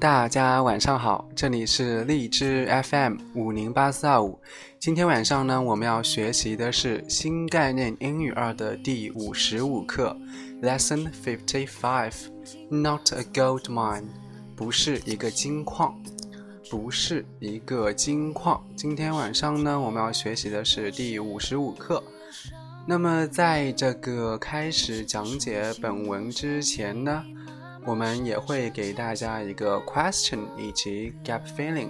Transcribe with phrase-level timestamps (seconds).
[0.00, 4.40] 大家晚上好，这里是荔枝 FM 五零八四二五。
[4.78, 10.16] 今天晚上呢，我们要学习的是新概念英语二的第五十五课
[10.62, 12.14] ，Lesson Fifty Five。
[12.70, 14.04] Not a gold mine，
[14.56, 16.02] 不是一个金矿，
[16.70, 18.64] 不是一个金矿。
[18.74, 22.02] 今天晚上呢，我们要学习的是第五十五课。
[22.86, 27.22] 那么，在这个开始讲解本文之前呢，
[27.84, 31.88] 我们也会给大家一个 question 以及 gap filling。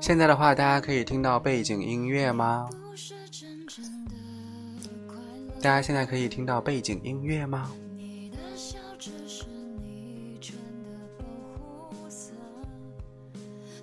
[0.00, 2.68] 现在的话，大家可以听到背景音乐吗？
[5.62, 7.70] 大家现在可以听到背景音乐吗？
[7.94, 9.44] 你的笑只是
[9.82, 11.24] 你穿的保
[11.90, 12.32] 护色，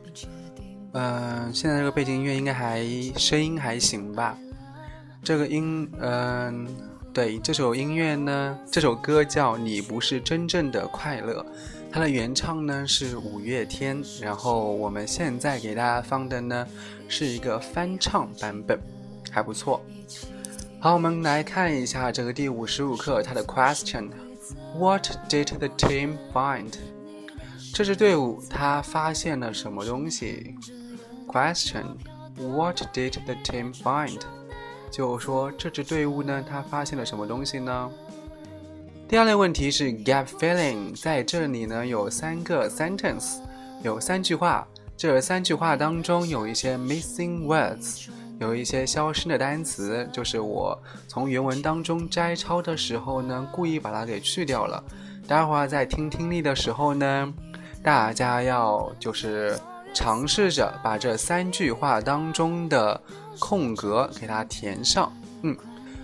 [0.03, 2.83] 你确定嗯、现在这个背景音乐应该还
[3.15, 4.35] 声音还行吧？
[5.21, 6.67] 这个音，嗯、
[7.17, 11.41] 对，这首音乐呢，这首歌叫《你不是真正的快乐》，
[11.91, 16.67] 它的原唱呢是五月天，然后我们现在给大家放的呢
[17.07, 18.79] 是一个翻唱版本，
[19.31, 19.83] 还不错。
[20.79, 24.09] 好，我们来看一下这个第五十五课它的 question。
[24.77, 26.71] What did the team find？
[27.73, 30.53] 这支队伍他发现了什么东西
[31.27, 31.95] ？Question
[32.37, 34.19] What did the team find？
[34.89, 37.89] 就说这支队伍呢，他发现了什么东西呢？
[39.07, 43.37] 第二类问题是 get feeling，在这里呢有三个 sentence，
[43.83, 44.67] 有三句话，
[44.97, 48.07] 这三句话当中有一些 missing words，
[48.39, 54.83] 有一些消失的单词，就是我从原文当中摘抄的时候呢，故意把它给去掉了。
[55.27, 57.33] 待会儿在听听力的时候呢，
[57.83, 59.57] 大家要就是
[59.93, 62.99] 尝试着把这三句话当中的
[63.38, 65.12] 空格给它填上。
[65.42, 65.56] 嗯。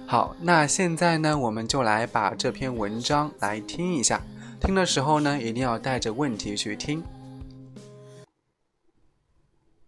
[0.07, 4.23] 好，那现在呢，我们就来把这篇文章来听一下。
[4.61, 7.05] 听的时候呢，一定要带着问题去听。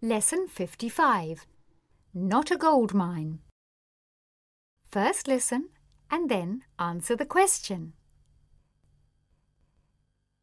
[0.02, 1.38] Lesson 55
[2.12, 3.38] Not a gold mine.
[4.90, 5.70] First listen
[6.08, 7.92] and then answer the question.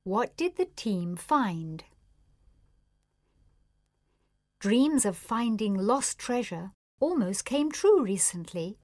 [0.03, 1.81] What did the team find?
[4.59, 6.71] Dreams of finding lost treasure
[7.02, 8.78] almost came true recently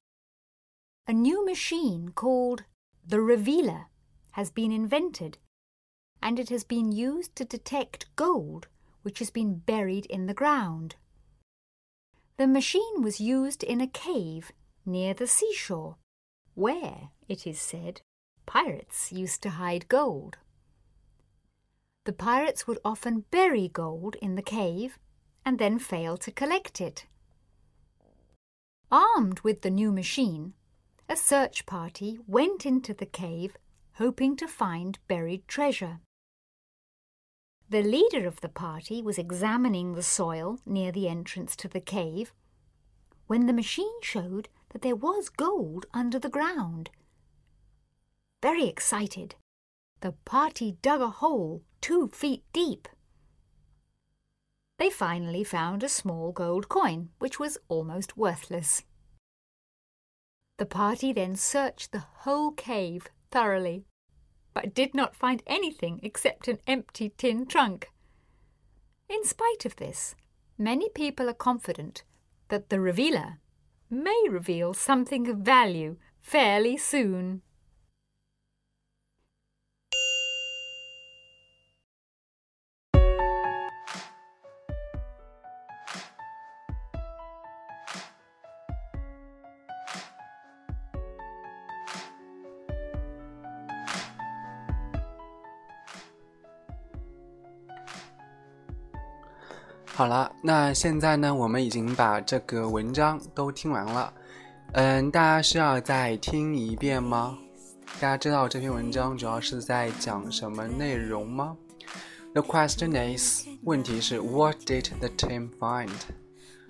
[1.07, 2.65] a new machine called
[3.07, 3.85] the Revealer
[4.31, 5.37] has been invented,
[6.21, 8.67] and it has been used to detect gold
[9.03, 10.97] which has been buried in the ground.
[12.35, 14.51] The machine was used in a cave
[14.85, 15.95] near the seashore,
[16.55, 18.01] where, it is said,
[18.45, 20.37] pirates used to hide gold.
[22.03, 24.99] The pirates would often bury gold in the cave
[25.45, 27.05] and then fail to collect it.
[28.91, 30.53] Armed with the new machine,
[31.07, 33.55] a search party went into the cave
[33.93, 35.99] hoping to find buried treasure.
[37.69, 42.33] The leader of the party was examining the soil near the entrance to the cave
[43.27, 46.89] when the machine showed that there was gold under the ground.
[48.41, 49.35] Very excited,
[50.01, 52.87] the party dug a hole two feet deep.
[54.79, 58.83] They finally found a small gold coin, which was almost worthless.
[60.57, 63.83] The party then searched the whole cave thoroughly,
[64.53, 67.91] but did not find anything except an empty tin trunk.
[69.09, 70.15] In spite of this,
[70.57, 72.03] many people are confident
[72.47, 73.39] that the revealer
[73.89, 77.41] may reveal something of value fairly soon.
[99.99, 104.13] 好了，那现在呢，我们已经把这个文章都听完了。
[104.71, 107.37] 嗯，大家需要再听一遍吗？
[107.99, 111.57] 大家知道这篇文章主要是在讲什么内容吗
[112.33, 115.89] ？The question is，问题是 What did the team find？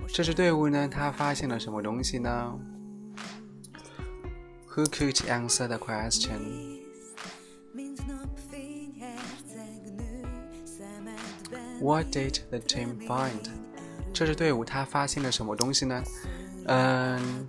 [0.07, 2.55] 这支队伍呢，他发现了什么东西呢
[4.73, 6.78] ？Who could answer the question？
[11.81, 13.49] What did the team find？
[14.13, 16.03] 这支队伍他发现了什么东西呢？
[16.65, 17.47] 嗯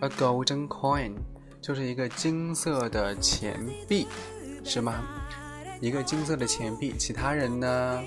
[0.00, 1.12] ，a golden coin，
[1.60, 4.06] 就是一个金色的钱币，
[4.64, 5.04] 是吗？
[5.80, 6.94] 一个金色的钱币。
[6.98, 8.02] 其他人呢？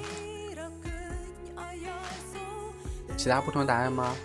[3.17, 4.15] 其他不同答案吗？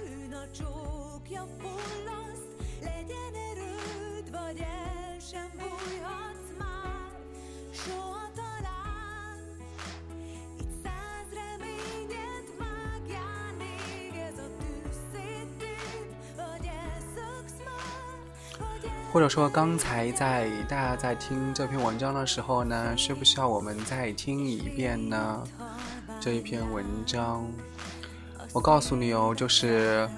[19.13, 25.43] 或者说，刚才在大家在听这篇文章的时候呢，需不需要我们再听一遍呢？
[26.21, 27.45] 这一篇文章，
[28.53, 30.09] 我告诉你哦，就是，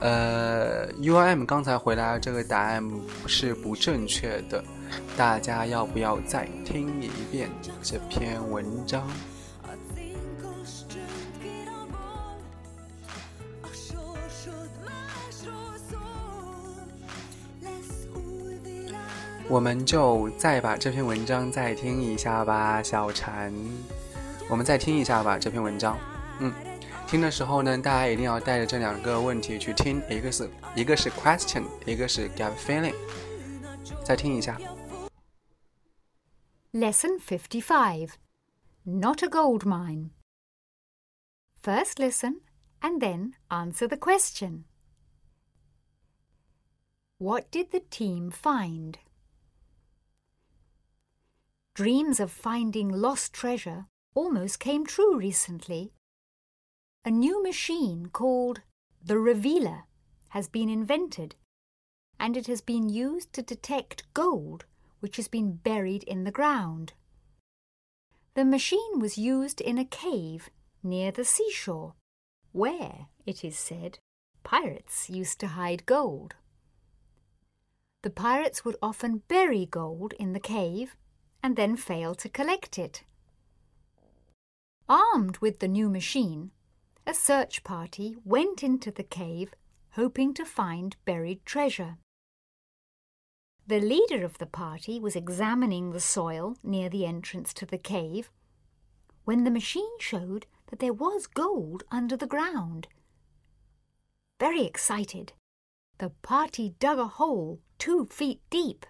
[0.00, 2.82] 呃，U M 刚才回答这个答案
[3.26, 4.64] 是不正确的，
[5.18, 7.50] 大家要不要再听一遍
[7.82, 9.06] 这篇文章？
[19.49, 23.53] 我们就再把这篇文章再听一下吧，小陈。
[24.49, 25.97] 我们再听一下吧，这篇文章。
[26.39, 26.53] 嗯，
[27.07, 32.95] 听的时候呢，大家一定要带着这两个问题去听，一个是一个是 question，一个是 get feeling。
[34.03, 34.59] 再听一下。
[36.73, 38.09] Lesson fifty-five.
[38.83, 40.09] Not a gold mine.
[41.63, 42.41] First listen
[42.81, 44.65] and then answer the question.
[47.17, 48.97] What did the team find?
[51.80, 55.94] Dreams of finding lost treasure almost came true recently.
[57.06, 58.60] A new machine called
[59.02, 59.84] the revealer
[60.28, 61.36] has been invented,
[62.18, 64.66] and it has been used to detect gold
[64.98, 66.92] which has been buried in the ground.
[68.34, 70.50] The machine was used in a cave
[70.82, 71.94] near the seashore,
[72.52, 73.98] where, it is said,
[74.44, 76.34] pirates used to hide gold.
[78.02, 80.94] The pirates would often bury gold in the cave
[81.42, 83.04] and then fail to collect it.
[84.88, 86.50] Armed with the new machine,
[87.06, 89.54] a search party went into the cave
[89.92, 91.98] hoping to find buried treasure.
[93.66, 98.30] The leader of the party was examining the soil near the entrance to the cave
[99.24, 102.88] when the machine showed that there was gold under the ground.
[104.40, 105.32] Very excited,
[105.98, 108.86] the party dug a hole two feet deep.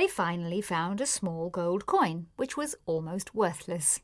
[0.00, 4.00] They finally found a small gold coin, which was almost worthless.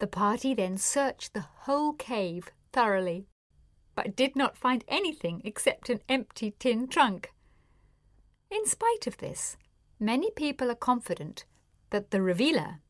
[0.00, 3.26] The party then searched the whole cave thoroughly,
[3.94, 7.34] but did not find anything except an empty tin trunk.
[8.50, 9.58] In spite of this,
[10.00, 11.44] many people are confident
[11.90, 12.80] that the revealer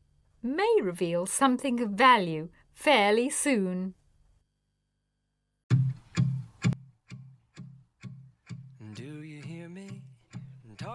[0.41, 3.93] may reveal something of value fairly soon.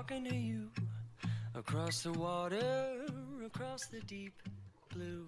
[0.00, 0.70] Talking to you
[1.54, 3.04] across the water,
[3.44, 4.32] across the deep
[4.94, 5.26] blue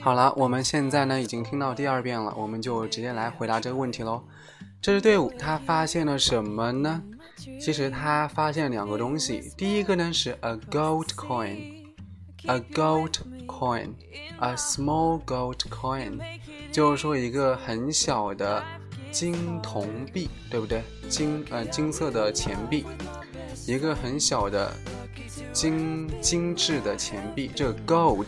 [0.00, 4.22] 好了，我们现在呢已经听到第二遍了，我们就直接来回答这个问题喽。
[4.80, 7.02] 这支队伍他发现了什么呢？
[7.60, 13.14] 其实他发现两个东西，第一个呢是 a gold coin，a gold
[13.46, 16.20] coin，a small gold coin，
[16.70, 18.62] 就是说一个很小的
[19.10, 20.82] 金铜币，对不对？
[21.08, 22.84] 金呃金色的钱币，
[23.66, 24.72] 一个很小的
[25.52, 27.50] 精精致的钱币。
[27.54, 28.26] 这个 gold，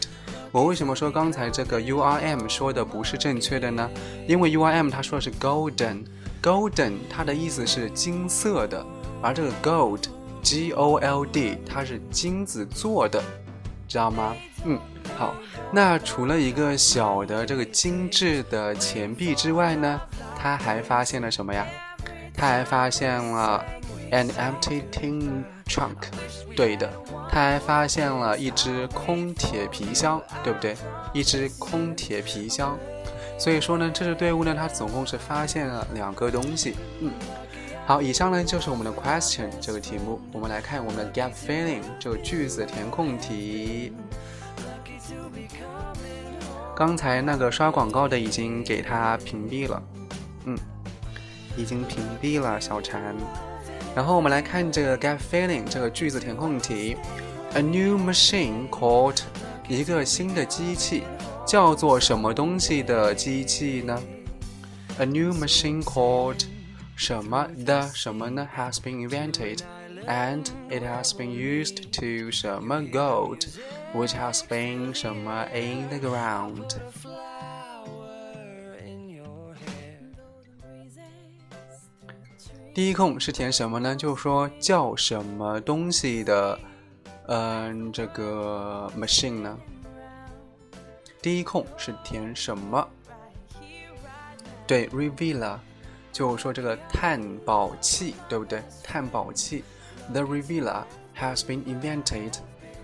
[0.50, 3.88] 我为什么说刚才这个 U R M 说的不是正确的呢？
[4.26, 8.84] 因为 U R M 它说的是 golden，golden 它的意思是金色的，
[9.22, 10.04] 而这个 gold
[10.42, 13.22] G O L D 它是金子做的，
[13.86, 14.34] 知道吗？
[14.64, 14.78] 嗯，
[15.16, 15.34] 好。
[15.72, 20.00] 那除了一个小的这个精致的钱币之外呢，
[20.42, 21.64] 他还发现了什么呀？
[22.34, 23.64] 他还发现了
[24.10, 25.94] an empty tin trunk，
[26.56, 26.90] 对的，
[27.30, 30.74] 他还发现了一只空铁皮箱，对不对？
[31.12, 32.76] 一只空铁皮箱。
[33.38, 36.74] 所以说呢，这支队伍呢，他总共是发现了两个东西。
[36.98, 37.12] 嗯，
[37.86, 40.20] 好，以上呢就是我们的 question 这个题目。
[40.32, 43.92] 我们来看我们的 get feeling 这个句子填空题。
[46.74, 49.80] 刚才那个刷广告的已经给他屏蔽了，
[50.44, 50.58] 嗯，
[51.56, 53.14] 已经屏蔽了小禅。
[53.94, 56.96] 然后我们来看这个 get feeling 这个句子填空题
[57.54, 59.20] ，a new machine called
[59.68, 61.04] 一个新的机器
[61.46, 64.02] 叫做什么东西的机器呢
[64.98, 66.44] ？a new machine called
[66.96, 69.58] 什么的什么呢？has been invented
[70.06, 73.46] and it has been used to 什么 gold。
[73.94, 76.76] which has been 什么 in the ground。
[82.74, 83.94] 第一空是填什么呢？
[83.94, 86.58] 就是说叫什么东西的，
[87.26, 89.58] 嗯，这个 machine 呢？
[91.20, 92.88] 第一空是填什么？
[94.66, 95.58] 对，revealer，
[96.12, 98.62] 就是说这个探宝器，对不对？
[98.82, 99.62] 探宝器
[100.10, 100.82] ，the revealer
[101.14, 102.36] has been invented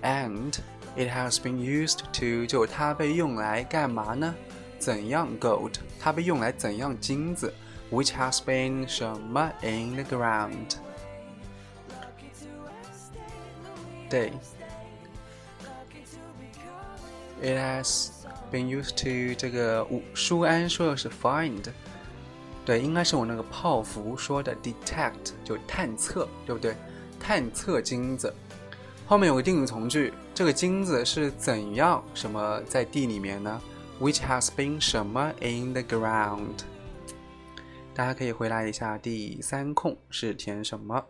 [0.03, 0.53] and
[0.97, 4.35] it has been used to，就它被用来干嘛呢？
[4.79, 5.77] 怎样 gold？
[5.99, 7.53] 它被用来怎样金子
[7.92, 10.76] ？Which has been 什么 in the ground？
[14.10, 14.32] 对，
[17.42, 18.10] it has
[18.52, 21.64] been used to 这个武舒安说的是 find，
[22.66, 26.76] 对，应该是我那个泡芙说的 detect，就探测，对不对？
[27.20, 28.34] 探测金子。
[29.06, 33.62] 后面有个定语从句，这个金子是怎样什么在地里面呢？
[34.00, 36.64] Which has been 什么 in the ground？
[37.99, 41.05] 大家可以回答一下，第三空是填什么？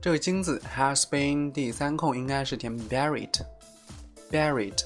[0.00, 4.84] 这个金子 has been 第三空应该是填 buried，buried，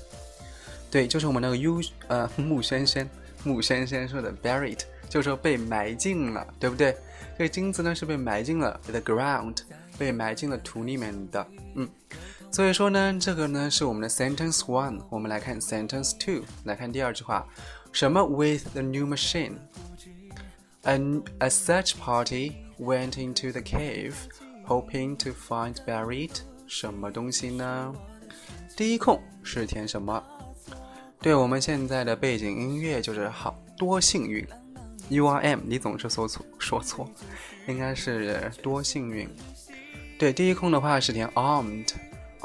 [0.90, 3.08] 对，就是我们那个 U 呃木轩轩
[3.42, 6.94] 木轩轩说的 buried，就是说被埋进了，对不对？
[7.38, 9.56] 这个金子呢是被埋进了 the ground，
[9.96, 11.88] 被埋进了土里面的，嗯。
[12.50, 17.46] 所以说呢，这个呢是我们的 sentence one，我们来看 sentence two，来看第二句话，
[17.92, 20.98] 什么 with the new machine？A,
[21.38, 24.14] a search party went into the cave
[24.66, 26.32] Hoping to find buried
[26.66, 27.94] 什么东西呢？
[28.76, 30.22] 第一空是填什么？
[31.20, 34.44] 对我们现在的背景音乐就是好多幸运
[35.10, 37.08] ，U R M 你总是说错说错，
[37.68, 39.28] 应该是多幸运。
[40.18, 41.92] 对，第一空的话是填 armed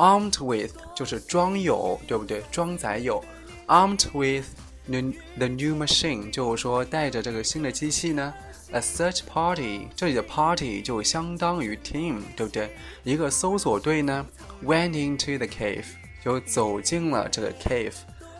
[0.01, 2.41] Armed with 就是装有，对不对？
[2.51, 3.23] 装载有
[3.67, 4.47] ，armed with
[4.87, 4.99] the
[5.37, 8.33] the new machine 就是说带着这个新的机器呢。
[8.71, 12.71] A search party 这里的 party 就相当于 team，对不对？
[13.03, 14.25] 一个搜索队呢
[14.63, 15.85] ，went into the cave
[16.23, 17.93] 就走进了这个 cave。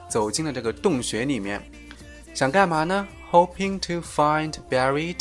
[0.09, 1.61] 走进了这个洞穴里面，
[2.33, 5.19] 想干嘛呢？Hoping to find buried，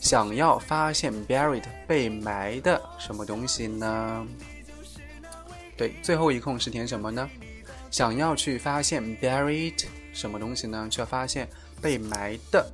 [0.00, 4.26] 想要发现 buried 被埋的什么东西呢？
[5.76, 7.28] 对，最后一空是填什么呢？
[7.90, 10.88] 想要去发现 buried 什么东西呢？
[10.90, 11.48] 去发现
[11.80, 12.70] 被埋的。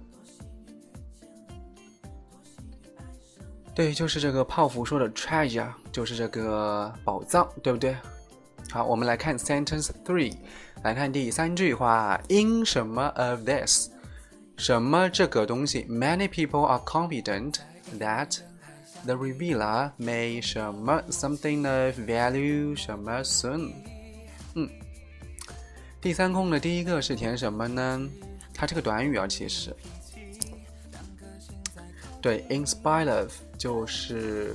[3.74, 7.96] 对，就是这个泡芙说的 treasure，就是这个宝藏，对不对？
[8.70, 10.36] 好，我们来看 sentence three。
[10.82, 13.90] 来看第三句话，in 什么 of this，
[14.56, 17.56] 什么这个东西？Many people are confident
[17.98, 18.38] that
[19.04, 23.72] the revealer may 什么 something of value 什么 soon。
[24.54, 24.68] 嗯，
[26.00, 28.08] 第三空的第一个是填什么呢？
[28.54, 29.74] 它这个短语啊，其实
[32.20, 34.54] 对，in spite of 就是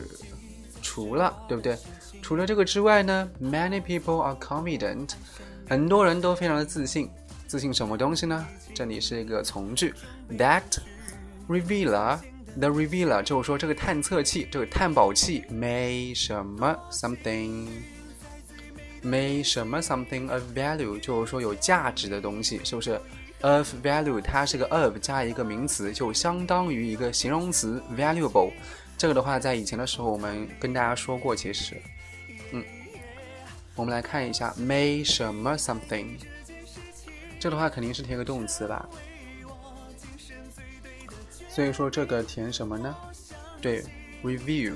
[0.82, 1.78] 除了，对不对？
[2.22, 5.12] 除了这个之外呢，many people are confident。
[5.68, 7.10] 很多人都非常的自信，
[7.48, 8.46] 自信什么东西呢？
[8.76, 9.94] 这里是一个从句
[10.32, 10.62] ，that
[11.48, 12.20] revealer
[12.58, 17.74] The revealer 就是说这个探测器，这个探宝器 may 什么 something，may
[19.44, 23.00] 什么 something of value，就是说有价值的东西，是不是
[23.42, 28.52] ？of value 它是个 of 加一个名词，就相当于一个形容词 valuable。
[28.98, 31.76] 这个的话，在以前的时候我们跟大家说过，其实。
[32.52, 32.64] 嗯
[33.76, 36.08] 我们来看一下，may 什么 something，
[37.38, 38.88] 这的话肯定是填个动词吧。
[41.56, 42.94] 所以说这个填什么呢？
[43.62, 43.82] 对
[44.22, 44.74] ，review，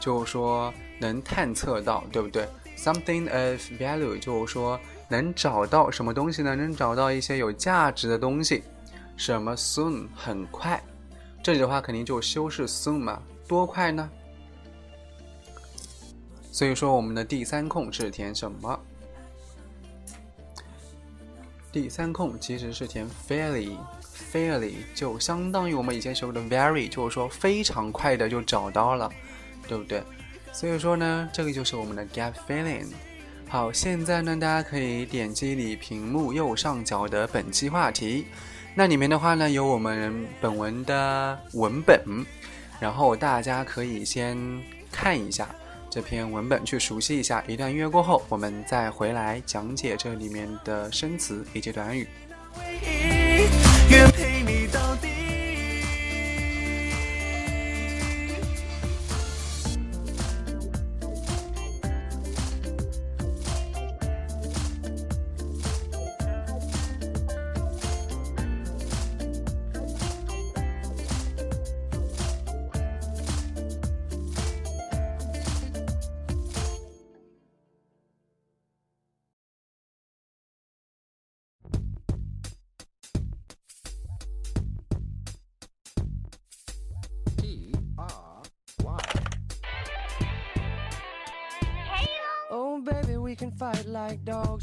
[0.00, 4.76] 就是说能探测到，对不对？something of value，就是说
[5.08, 6.56] 能找到什么东西呢？
[6.56, 8.64] 能找到一些有价值的东西。
[9.16, 10.82] 什么 soon，很快。
[11.44, 14.10] 这里的话肯定就修饰 soon 嘛，多快呢？
[16.50, 18.80] 所以说，我们的第三空是填什么？
[21.70, 23.76] 第三空其实是填 fairly
[24.36, 29.10] Very 就相当于我们以前学过的 very，就是说非常快的就找到了，
[29.66, 30.02] 对不对？
[30.52, 32.84] 所以说呢，这个就是我们的 get feeling。
[33.48, 38.26] 好，现在呢，大家可以点击你屏幕右上角的本期话题，
[38.74, 41.98] 那里面的话呢，有我们本文的文本，
[42.78, 44.36] 然后大家可以先
[44.92, 45.48] 看一下。
[45.88, 52.06] 这篇文本去熟悉一下，一段音乐过后，我们再回来讲解这里面的生词以及短语。
[53.88, 54.35] Give me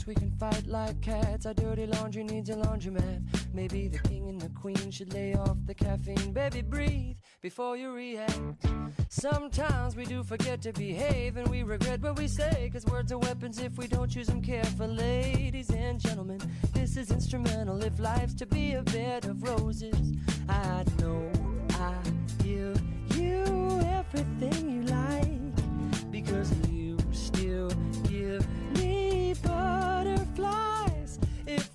[0.07, 1.45] we can fight like cats.
[1.45, 3.21] Our dirty laundry needs a laundromat.
[3.53, 6.33] Maybe the king and the queen should lay off the caffeine.
[6.33, 8.65] Baby, breathe before you react.
[9.09, 12.69] Sometimes we do forget to behave and we regret what we say.
[12.71, 14.95] Cause words are weapons if we don't use them carefully.
[14.95, 16.39] Ladies and gentlemen,
[16.73, 20.13] this is instrumental if life's to be a bed of roses.
[20.49, 21.31] I know
[21.71, 21.95] I
[22.43, 22.81] give
[23.15, 23.43] you
[23.81, 25.02] everything you like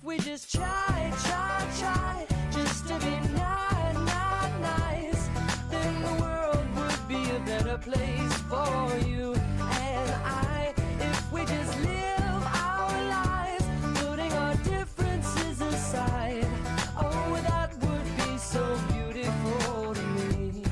[0.09, 5.29] we just try, try, try, just to be not, not nice,
[5.69, 10.73] then the world would be a better place for you and I.
[10.99, 13.65] If we just live our lives,
[14.01, 16.47] putting our differences aside,
[16.97, 20.63] oh, that would be so beautiful to me.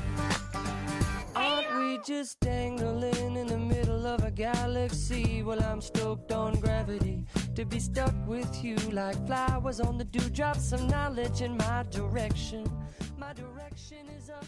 [1.36, 5.44] Aren't we just dangling in the middle of a galaxy?
[5.44, 7.24] Well, I'm stoked on gravity
[7.58, 10.56] to be stuck with you like flowers on the dewdrop.
[10.56, 12.64] Some knowledge in my direction.
[13.18, 14.44] My direction is up.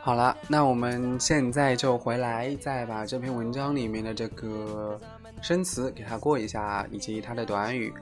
[0.00, 4.98] 好了，那我们现在就回来，再把这篇文章里面的这个
[5.40, 7.92] 生词给它过一下，以及它的短语。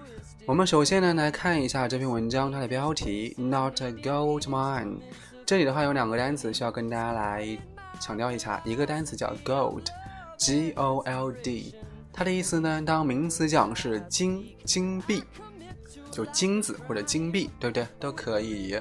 [0.46, 4.96] 我们首先呢来看一下这篇文章它的标题，Not a gold mine。
[5.44, 7.46] 这里的话有两个单词需要跟大家来
[8.00, 11.74] 强调一下，一个单词叫 gold，G O L D，
[12.16, 15.22] 它的意思呢当名词讲是金金币，
[16.10, 17.86] 就金子或者金币，对不对？
[18.00, 18.80] 都可以。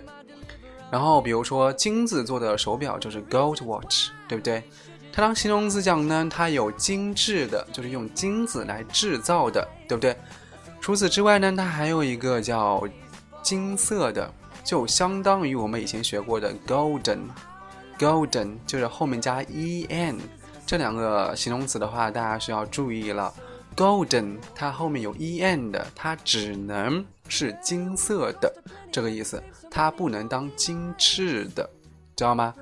[0.90, 4.64] 然后比如说金子做的手表就是 gold watch，对不对？
[5.12, 10.16] 它当形容词讲呢，它有精致的，就是用金子来制造的，对不对？
[10.80, 12.88] 除此之外呢，它还有一个叫
[13.42, 20.18] 金色的，就相当于我们以前学过的 golden，golden 就是后面加 en
[20.66, 23.34] 这两个形容词的话，大家需要注意了。
[23.76, 28.52] golden 它后面有 en 的，它只能是金色的
[28.92, 29.44] 这个意思。
[29.70, 31.70] 它不能当金质的，
[32.16, 32.56] 知道吗？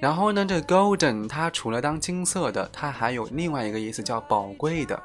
[0.00, 5.00] 然后呢，这 golden 它除了当金色的，它还有另外一个意思叫宝贵的。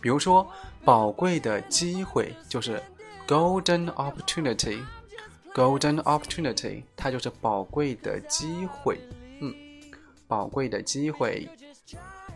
[0.00, 0.46] 比如说，
[0.84, 2.82] 宝贵的机会就是
[3.26, 9.00] golden opportunity，golden opportunity 它就是宝贵的机会，
[9.40, 9.54] 嗯，
[10.26, 11.48] 宝贵的机会。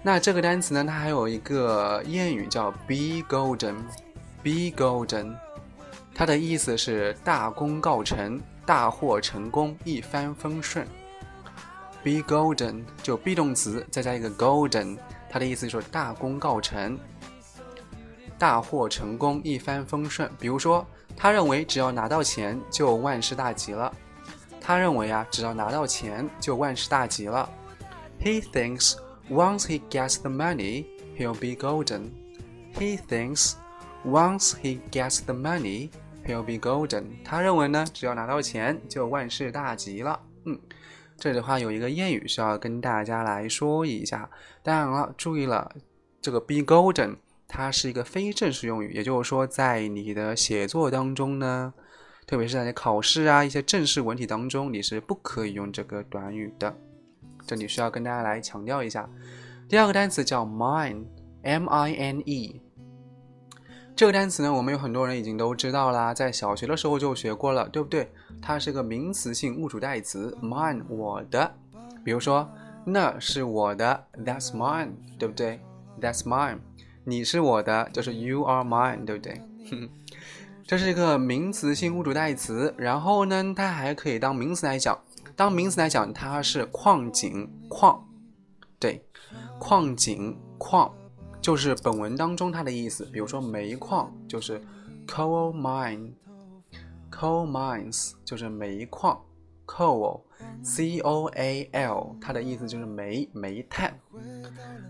[0.03, 5.35] 那这个单词呢，它还有一个谚语叫 be golden，be golden，
[6.15, 8.41] 它的意思是大功告成。
[8.67, 10.87] 大获成功，一帆风顺。
[12.05, 14.99] Be golden 就 be 动词再加一个 golden，
[15.31, 16.99] 它的意思就是大功告成，
[18.39, 20.31] 大获成功，一帆风顺。
[20.39, 23.91] 比如说，他认为只要拿到钱就万事大吉了。
[24.61, 27.49] 他认为啊，只要拿到钱就万事大吉了。
[28.21, 28.97] He thinks
[29.31, 30.85] once he gets the money,
[31.17, 32.11] he'll be golden.
[32.75, 33.55] He thinks
[34.05, 35.91] once he gets the money.
[36.27, 37.05] He'll be golden。
[37.25, 40.21] 他认为呢，只要拿到钱就万事大吉了。
[40.45, 40.59] 嗯，
[41.17, 44.29] 这里的话有一个谚语需要跟大家来说一下。
[44.63, 45.73] 当然了，注意了，
[46.21, 51.73] 这个 be golden 它是一个非正式用语，也就是说，在你的写作当中呢，
[52.27, 56.77] 特别是在考试啊一些正式文体当中，你是不可以用这个短语的。
[57.49, 59.09] 这里需要跟大家来强调一下。
[59.67, 61.01] 第二个单词叫 mine，M-I-N-E。
[63.97, 68.07] 这个单词呢，我们有很多人已经都知道啦，在小学的时候就学过了，对不对？
[68.43, 71.53] 它是个名词性物主代词，mine 我的。
[72.05, 72.47] 比如说，
[72.85, 75.59] 那是我的，that's mine，对不对
[76.01, 76.59] ？that's mine。
[77.05, 79.41] 你是我的，就是 you are mine，对不对？
[80.65, 84.99] 这是一个名词性物主代词，然后呢，它还可以当名词来讲。
[85.39, 88.05] 当名词来讲，它是矿井矿，
[88.81, 89.01] 对，
[89.61, 90.93] 矿井矿。
[91.41, 94.61] 就是本文当中它的意思，比如说煤矿就是
[95.07, 99.17] coal mine，coal mines 就是煤矿
[99.65, 103.97] ，coal，c o a l 它的意思就是煤煤炭。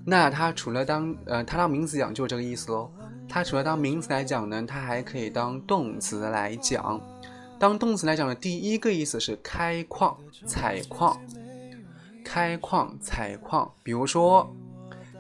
[0.07, 2.91] 那它除了当呃它当名词讲就这个意思喽。
[3.29, 6.99] 它除了当名词来讲呢，它还可以当动词来讲。
[7.59, 10.17] 当动词来讲的第一个意思是开矿
[10.47, 11.21] 采矿，
[12.25, 14.49] 开矿采矿，比如说。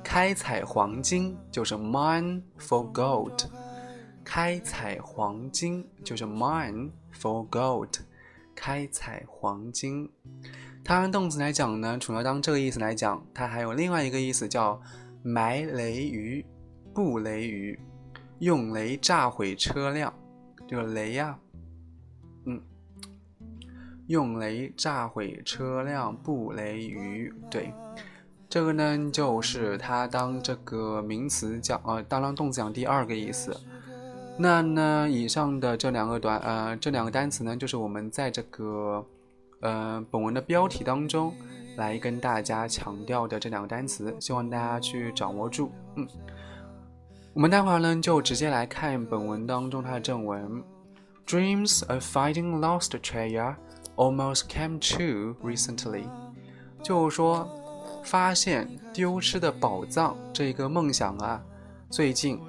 [0.04, 3.44] 开采黄金就是 mine for gold，
[4.24, 7.92] 开采黄金就是 mine for gold，
[8.54, 10.10] 开采黄金。
[10.82, 14.80] 它按动词来讲呢，除了当这个意思来讲，它还有另外一个意思叫
[15.22, 16.46] 埋雷鱼、
[16.94, 17.78] 布雷鱼，
[18.38, 20.14] 用雷炸毁车辆。
[20.66, 21.38] 这个雷呀，
[24.08, 27.72] 用雷炸毁车辆，布雷鱼，对。
[28.48, 33.54] 这个呢，就是它当这个名词讲，呃，当当动词讲第二个意思。
[34.38, 39.04] 那呢，以上的这两个短，呃，这两个单词呢，就是我们在这个，
[39.60, 41.34] 呃，本文的标题当中
[41.76, 45.70] 来跟大家强调的这两个单词，希望大家去掌握住。
[45.96, 46.08] 嗯，
[47.34, 50.62] 我们待会儿呢，就直接来看本文当中它的正文
[51.26, 53.56] ：Dreams of finding lost treasure
[53.98, 56.04] almost came true recently。
[56.82, 57.46] 就是说。
[58.04, 61.42] 发现丢失的宝藏这个梦想啊，
[61.90, 62.40] 最近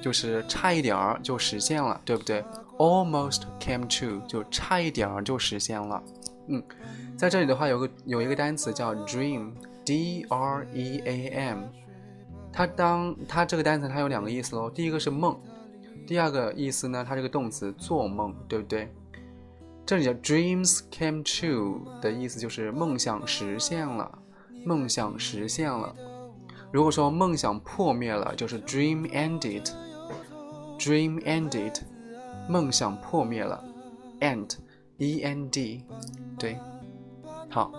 [0.00, 2.42] 就是差一点儿就实现了，对不对
[2.78, 6.02] ？Almost came true，就差一点儿就实现了。
[6.46, 6.62] 嗯，
[7.14, 11.64] 在这里的话有个有一个单词叫 dream，d r e a m，
[12.50, 15.38] 它当它这个单词它有两个意思喽，第一个是梦，
[16.06, 18.90] 第二个意思呢，它这个动词做梦，对不对？
[19.90, 24.20] 这里叫 dreams came true 的意思就是梦想实现了。
[24.64, 25.92] 梦想实现了。
[26.70, 29.68] 如果说梦想破灭了，就是 dream ended。
[30.78, 31.80] dream ended，
[32.48, 33.64] 梦想破灭了。
[34.20, 35.84] end，e n d，
[36.38, 36.56] 对。
[37.48, 37.72] 好，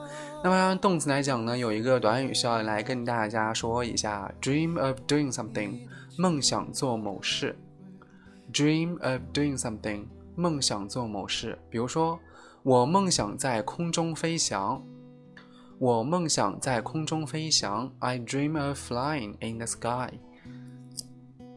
[0.43, 7.56] 那么动词来讲呢，有一个短语需要来跟大家说一下：dream of doing something，梦想做某事。
[8.52, 10.04] dream of doing something，
[10.36, 11.58] 梦想做某事。
[11.70, 12.20] 比如说，
[12.63, 14.84] 我梦想在空中飞翔。
[15.78, 17.91] 我梦想在空中飞翔。
[18.00, 20.13] I dream of flying in the sky。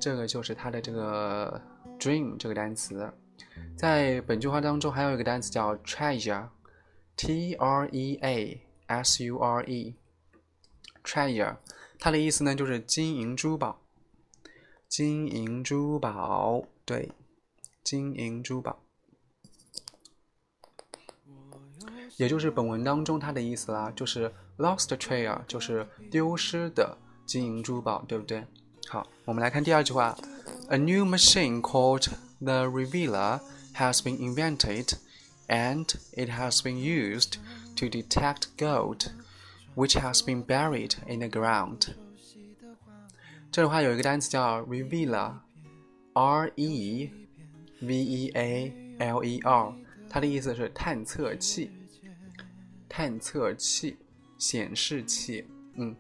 [0.00, 1.60] 这个就是它的这个
[1.98, 3.12] dream 这个单词。
[3.76, 11.56] 在本句话当中，还有一个单词叫 treasure，T R E A S U R E，treasure，
[11.98, 13.80] 它的意思呢就是金银珠宝。
[14.88, 17.10] 金银珠宝，对，
[17.83, 18.83] 金银珠宝，
[22.17, 28.45] 也就是本文当中它的意思啦，就是 lost treasure，就是丢失的金银珠宝，对不对？
[28.87, 30.17] 好，我们来看第二句话，
[30.69, 32.07] A new machine called
[32.39, 33.39] the Revealer
[33.75, 34.97] has been invented,
[35.47, 37.37] and it has been used
[37.75, 39.11] to detect gold,
[39.75, 41.93] which has been buried in the ground.
[43.51, 47.11] 这句话有一个单词叫 revealer，R E
[47.80, 49.74] V E A L E R，
[50.08, 51.70] 它的意思是探测器、
[52.88, 53.96] 探测器、
[54.38, 55.46] 显示器。
[55.74, 55.94] 嗯，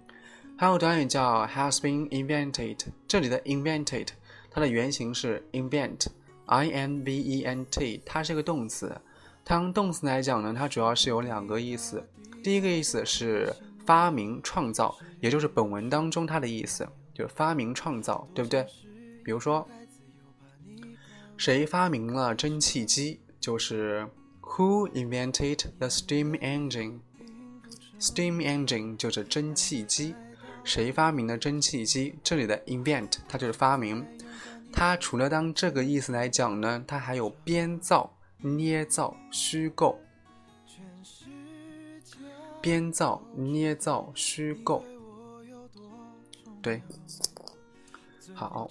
[0.56, 4.08] 还有短语叫 has been invented，这里的 invented
[4.50, 8.94] 它的原型是 invent，I N V E N T，它是个动词。
[9.42, 12.02] 当动词来讲呢，它主要是有两个意思。
[12.42, 16.88] 第一个意思是发明、创造，也就是本文当中它的意思。
[17.14, 18.66] 就是发明创造，对不对？
[19.24, 19.64] 比如说，
[21.36, 23.20] 谁发明了蒸汽机？
[23.40, 24.08] 就是
[24.40, 30.14] Who invented the steam engine？Steam engine 就是蒸汽机。
[30.62, 32.14] 谁发明的蒸汽机？
[32.22, 34.06] 这里的 invent 它就是发明。
[34.72, 40.00] 它除了当这个意思来讲呢，它还有编造、捏造、虚构。
[42.60, 44.82] 编造、捏造、虚构。
[46.62, 46.82] 对，
[48.32, 48.70] 好，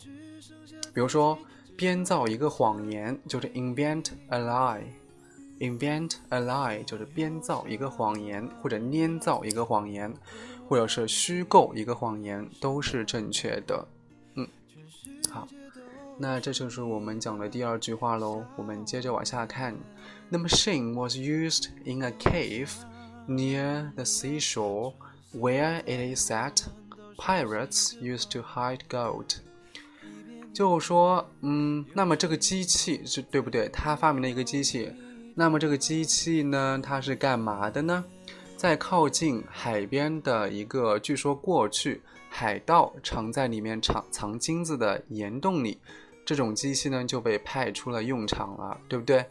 [0.93, 1.38] 比如说
[1.75, 10.13] 编造一个谎言，就是 invent a lie，invent a lie 就是编造一个谎言，或者捏造一个谎言，
[10.67, 13.88] 或者是虚构一个谎言，都是正确的。
[14.36, 14.47] 嗯，
[15.29, 15.47] 好，
[16.17, 18.45] 那这就是我们讲的第二句话喽。
[18.55, 19.75] 我们接着往下看
[20.29, 22.69] ，The machine was used in a cave
[23.27, 24.93] near the seashore
[25.33, 26.65] where it is set.
[27.17, 29.38] Pirates used to hide gold。
[30.54, 33.68] 就说，嗯，那么这个机器是对不对？
[33.70, 34.92] 他发明了一个机器，
[35.36, 38.06] 那么这个机器呢，它是干嘛的呢？
[38.56, 45.80] 在靠近海边的一个，据说过去海盗常在里面藏藏金子的岩洞里，
[46.24, 49.26] 这种机器呢就被派出了用场了，对不对？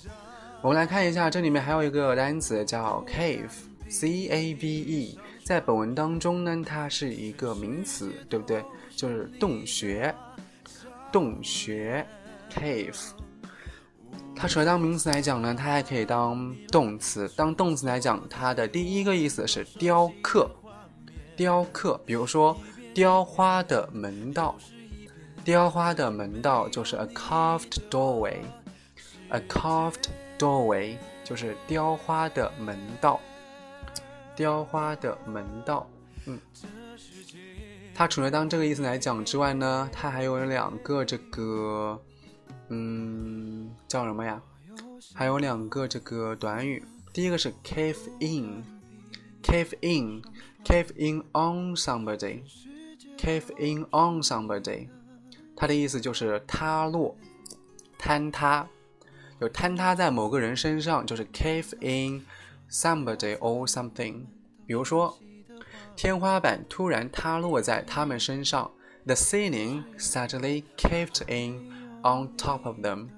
[0.62, 3.50] 我们来看一下，这里面还有一个单词叫 cave,
[3.88, 8.64] C A V E，在本文当中呢，它是一个名词，对不对？
[8.96, 10.14] 就是洞穴，
[11.12, 12.06] 洞穴
[12.52, 13.12] ，cave。
[14.36, 17.28] 它除了当名词来讲呢，它还可以当动词。
[17.36, 20.50] 当动词来讲，它的第一个意思是雕刻，
[21.36, 22.00] 雕刻。
[22.06, 22.58] 比如说，
[22.94, 24.56] 雕花的门道，
[25.44, 30.06] 雕花的门道就是 a carved doorway，a carved
[30.38, 30.96] doorway
[31.26, 33.20] 就是雕花的门道，
[34.38, 35.86] 雕花的门道。
[36.28, 36.40] 嗯，
[37.94, 42.02] 它除了当这个意思来讲之外呢，它还有两个这个。
[42.70, 44.42] 嗯，叫什么呀？
[45.14, 54.88] 还有两个这个短语，第一个是 cave in，cave in，cave in on somebody，cave in on somebody，
[55.56, 57.18] 它的意思就是塌落、
[58.00, 58.68] 坍塌，
[59.40, 62.24] 就坍塌在某个人身上，就是 cave in
[62.70, 64.26] somebody or something。
[64.68, 65.18] 比如说，
[65.96, 68.70] 天花板突然塌落在他们身上
[69.06, 71.79] ，the ceiling suddenly caved in。
[72.03, 73.09] On top of them,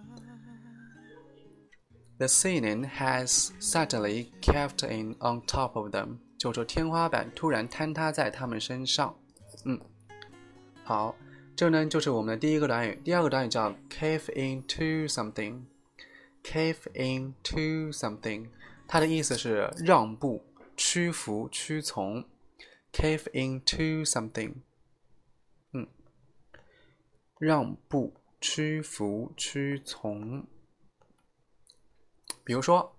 [2.18, 9.14] The ceiling has suddenly caved in on top of them，就说天花板突然坍塌在他们身上。
[9.66, 9.78] 嗯，
[10.82, 11.14] 好，
[11.54, 12.98] 这呢就是我们的第一个短语。
[13.04, 18.48] 第二个短语叫 cave into something。cave into something，
[18.88, 20.42] 它的意思是让步、
[20.74, 22.24] 屈服、屈从。
[22.92, 24.54] cave into something，
[25.72, 25.86] 嗯，
[27.38, 30.43] 让步、 屈服、屈从。
[32.43, 32.91] 比如说，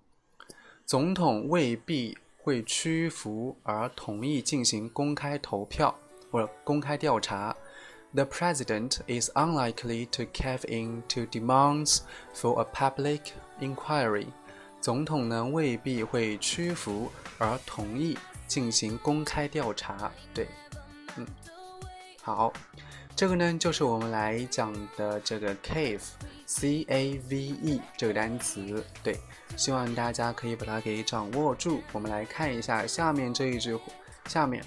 [0.86, 5.94] 总统未必会屈服而同意进行公开投票
[6.30, 7.54] 或者公开调查。
[8.14, 12.00] The president is unlikely to cave in to demands
[12.34, 14.26] for a public inquiry。
[14.80, 20.12] 总统呢未必会屈服而同意进行公开调查。
[20.34, 20.46] 对，
[21.16, 21.26] 嗯，
[22.20, 22.52] 好，
[23.14, 28.82] 这个呢就是我们来讲的这个 cave，c a v e 这个单词。
[29.02, 29.16] 对，
[29.56, 31.82] 希望大家可以把它给掌握住。
[31.92, 33.78] 我们来看一下下面这一句，
[34.26, 34.64] 下面。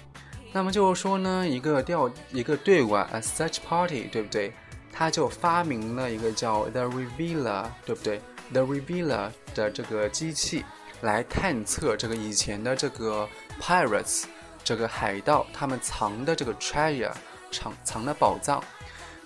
[0.52, 4.52] 那么就是说呢，一个调一个队伍啊，a search party，对不对？
[4.90, 8.18] 他就发明了一个叫 the revealer，对不对
[8.52, 10.64] ？the revealer 的这个机器
[11.02, 13.28] 来探测这个以前的这个
[13.60, 14.24] pirates，
[14.64, 17.12] 这个海盗他们藏的这个 treasure，
[17.56, 18.62] 藏藏的宝藏。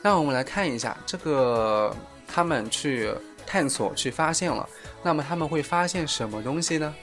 [0.02, 1.94] 那我们来看一下这个
[2.26, 3.12] 他们去
[3.46, 4.68] 探索去发现了，
[5.02, 6.94] 那么他们会发现什么东西呢？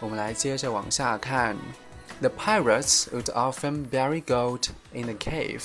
[0.00, 1.56] 我们来接着往下看。
[2.20, 5.62] The pirates would often bury gold in a cave,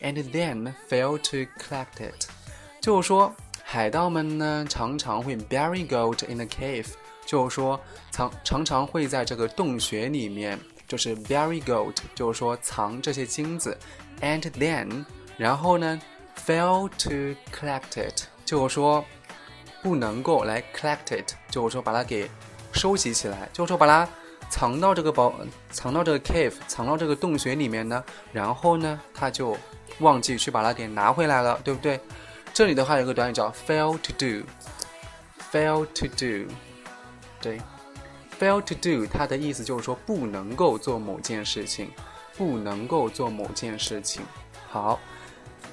[0.00, 2.26] and then fail to collect it。
[2.80, 6.86] 就是说，海盗们呢常常会 bury gold in a cave，
[7.26, 7.80] 就是说
[8.12, 13.76] 常常常会在这个洞穴里面，就是 bury gold，就是说藏这些金子
[14.20, 15.04] ，and then，
[15.36, 16.00] 然后呢
[16.46, 19.04] fail to collect it，就是说
[19.82, 22.30] 不能够来 collect it，就是说把它给
[22.72, 24.08] 收集起来，就是说把它。
[24.50, 25.34] 藏到这个宝，
[25.68, 28.02] 藏到这个 cave，藏到这个洞穴里面呢，
[28.32, 29.54] 然后呢，他就
[29.98, 32.00] 忘记去把它给拿回来了，对不对？
[32.54, 36.50] 这里的话有个短语叫 fail to do，fail to do，
[37.42, 37.60] 对
[38.40, 41.90] ，fail to do，它的意思就是说不能够做某件事情，
[42.38, 44.22] 不能够做某件事情。
[44.70, 44.98] 好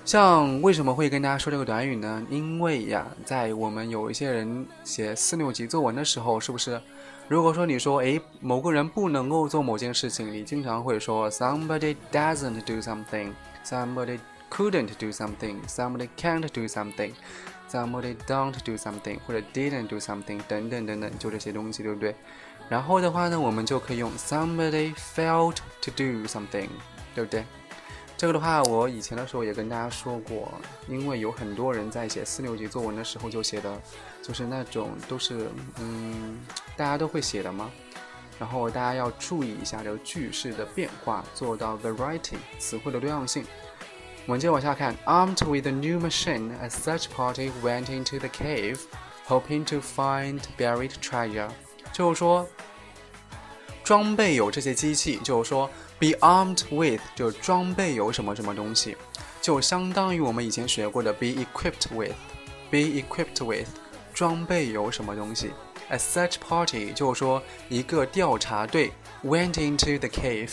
[0.03, 2.25] 像为什么会跟大家说这个短语呢？
[2.29, 6.81] 因为呀，在我们有一些人写四六级作文的时候，是不是？
[7.27, 14.19] 如果说你说，诶，某个人不能够做某件事情，你经常会说 somebody doesn't do something，somebody
[14.51, 22.15] couldn't do something，somebody can't do something，somebody don't do something，或者 didn't do something 等等等等，就这些东西，对不对？
[22.67, 26.69] 然后的话呢，我们就可以用 somebody failed to do something，
[27.13, 27.45] 对不对？
[28.17, 30.53] 这个的话，我以前的时候也跟大家说过，
[30.87, 33.81] 因为有很多人在写四六级作文的时候就写的，
[34.21, 35.49] 就是那种都是
[35.79, 36.39] 嗯，
[36.77, 37.69] 大家都会写的嘛。
[38.39, 43.45] 然后大家要注意一下这个句式的变化，做到 variety 词汇的多样性。
[44.25, 48.79] 我们接着往下看，Armed with a new machine, a search party went into the cave,
[49.27, 51.49] hoping to find buried treasure。
[51.95, 52.45] 就是说，
[53.81, 55.69] 装备有这些机器，就是说。
[55.97, 58.97] Be armed with 就是装备有什么什么东西，
[59.41, 62.13] 就相当于我们以前学过的 be equipped with。
[62.69, 63.69] be equipped with
[64.13, 65.53] 装备有什么东西。
[65.87, 68.91] A search party 就是说一个调查队
[69.23, 70.51] went into the cave，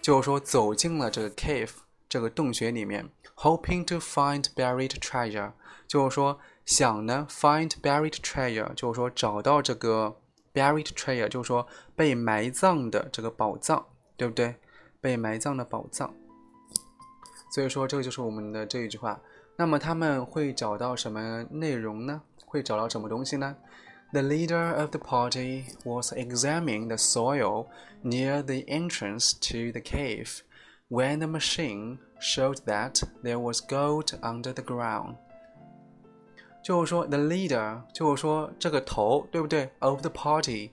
[0.00, 1.68] 就是说走进了这个 cave
[2.08, 5.52] 这个洞穴里面，hoping to find buried treasure，
[5.86, 10.16] 就是说想呢 find buried treasure，就是说找到这个
[10.57, 14.55] buried treasure，就是说被埋葬的这个宝藏，对不对？
[15.01, 16.13] 被埋葬的宝藏，
[17.53, 19.19] 所以说这个就是我们的这一句话。
[19.57, 22.21] 那么他们会找到什么内容呢？
[22.45, 23.55] 会找到什么东西呢？
[24.11, 27.67] The leader of the party was examining the soil
[28.03, 30.41] near the entrance to the cave
[30.87, 35.15] when the machine showed that there was gold under the ground。
[36.62, 40.70] 就是说，the leader，就是说这个头，对不对？Of the party。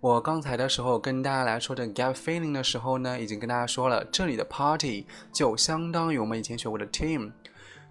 [0.00, 7.30] 我刚才的时候跟大家来说这 gap feeling 的时候呢，已经跟大家说了，这里的 party 就相当于我们以前学过的 team，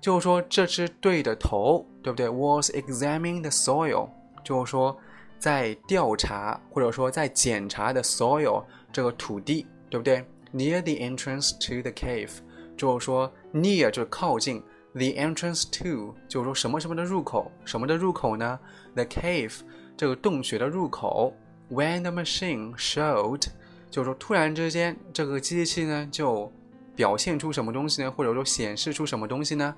[0.01, 4.09] 就是说这支队的头，对不对？Was examining the soil，
[4.43, 4.97] 就是说
[5.37, 12.31] 在调查或者说在检查的 soil 这个土地，对不对？Near the entrance to the cave，
[12.75, 14.63] 就是说 near 就是靠近
[14.93, 18.59] ，the entrance to 就是说什么什么的入口，什么的入口呢
[18.95, 19.59] ？The cave
[19.97, 21.33] 这个洞穴的入口。
[21.69, 23.43] When the machine showed，
[23.91, 26.51] 就是说突然之间这个机器呢就
[26.95, 28.11] 表现出什么东西呢？
[28.11, 29.75] 或者说显示出什么东西呢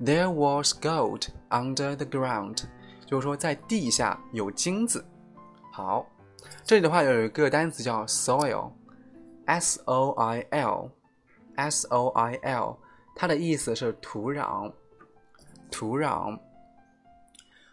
[0.00, 2.62] ？There was gold under the ground，
[3.04, 5.04] 就是说在地下有金子，
[5.72, 6.06] 好，
[6.64, 12.78] 这里的话有一个单词叫 soil，s o i l，s o i l，
[13.14, 14.72] 它的意思是土壤，
[15.70, 16.38] 土壤。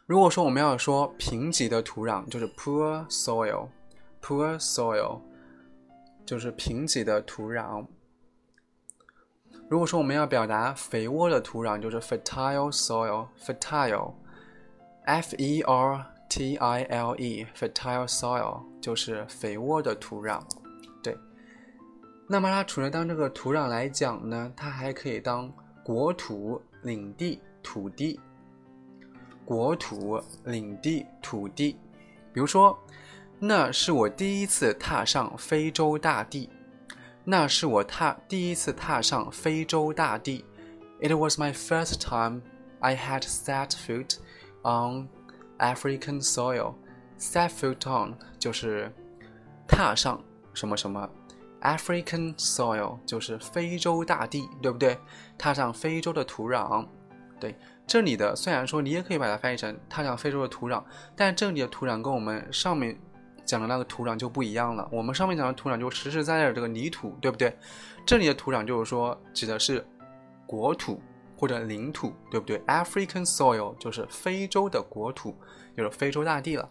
[0.06, 5.22] 如果说我们要说贫瘠的土壤，就是 poor soil，poor soil，
[6.26, 7.86] 就是贫瘠的土壤。
[9.68, 20.42] 如果说我们要表达肥沃的土壤，就是 fertile soil，fertile，f e r t i l e，fertile soil 就是肥沃的土壤。
[22.32, 25.52] 那么它除了当这个土壤来讲呢，它还可以当
[25.84, 28.20] 国土、领地、土地。
[29.44, 31.76] 国土、领地、土地。
[32.32, 32.78] 比如说，
[33.40, 36.48] 那是我第一次踏上非洲大地。
[37.24, 40.46] 那是我踏第一次踏上非洲大地。
[41.02, 42.42] It was my first time
[42.80, 44.18] I had set foot
[44.62, 45.10] on
[45.58, 46.76] African soil.
[47.18, 48.92] Set foot on 就是
[49.68, 50.22] 踏上
[50.54, 51.10] 什么什么
[51.62, 54.98] ，African soil 就是非洲大地，对不对？
[55.38, 56.88] 踏上非洲的土壤。
[57.40, 57.56] 对，
[57.88, 60.84] 这里的虽然说你也可以把它翻译成踏上非洲的土壤，
[61.16, 63.00] 但这里的土壤跟我们上面。
[63.46, 64.88] 讲的那个土壤就不一样了。
[64.92, 67.58] 我们上面讲的土壤就实实在在的这个泥土，对不对？
[68.06, 69.84] 这里的土壤就是说指的是
[70.46, 71.02] 国土
[71.36, 75.36] 或者领土，对不对？African soil 就是非洲的国土，
[75.76, 76.70] 就是非洲大地了。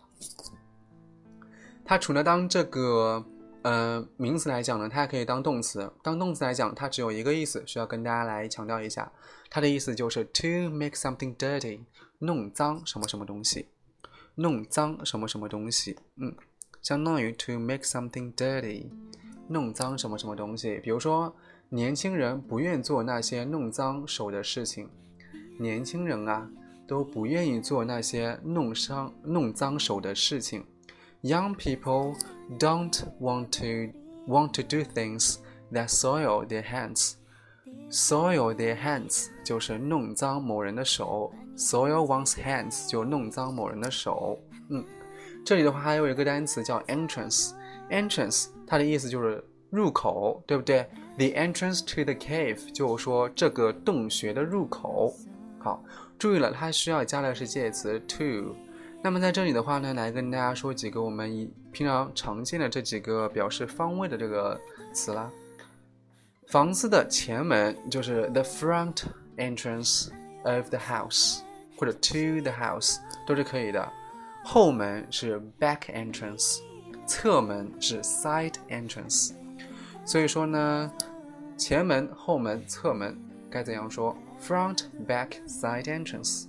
[1.85, 3.27] 它除了当这个
[3.63, 5.93] 呃名词来讲呢，它还可以当动词。
[6.03, 9.11] 当动词来讲，它只有一个意思，需要跟大家来强调一下。
[9.51, 11.81] 它的意思就是 to make something dirty，
[12.19, 13.69] 弄脏什么什么东西，
[14.37, 15.97] 弄脏什么什么东西。
[16.17, 16.35] 嗯。
[16.81, 18.87] 相当于 to make something dirty，
[19.49, 20.79] 弄脏什么什么东西。
[20.79, 21.35] 比如说，
[21.71, 24.89] 年轻人不愿做那些弄脏手的事情。
[25.59, 26.49] 年轻人啊，
[26.87, 30.65] 都不愿意做那些弄伤、弄脏手的事情。
[31.23, 32.15] Young people
[32.61, 33.93] don't want to
[34.29, 35.39] want to do things
[35.73, 37.15] that soil their hands.
[37.91, 41.33] Soil their hands 就是弄脏某人的手。
[41.57, 44.39] Soil one's hands 就弄脏某人的手。
[44.71, 44.85] 嗯。
[45.45, 55.13] 这里的话还有一个单词叫 entrance，entrance 它的意思就是入口，对不对？The entrance to the cave 就是说这个洞穴的入口。
[55.59, 55.83] 好，
[56.17, 58.55] 注意了，它需要加的是介词 to。
[59.01, 64.61] 那么在这里的话呢，来跟大家说几个我们平常常见的这几个表示方位的这个
[64.93, 65.31] 词啦。
[66.49, 69.05] 房子的前门就是 the front
[69.37, 70.09] entrance
[70.43, 71.41] of the house，
[71.77, 72.97] 或者 to the house
[73.27, 73.89] 都是可以的。
[74.45, 76.59] 后门是 back entrance，
[77.07, 79.33] 侧门是 side entrance。
[80.05, 80.91] 所以说呢，
[81.57, 83.17] 前门、后门、侧门
[83.51, 86.47] 该怎样说？front、back、side entrance，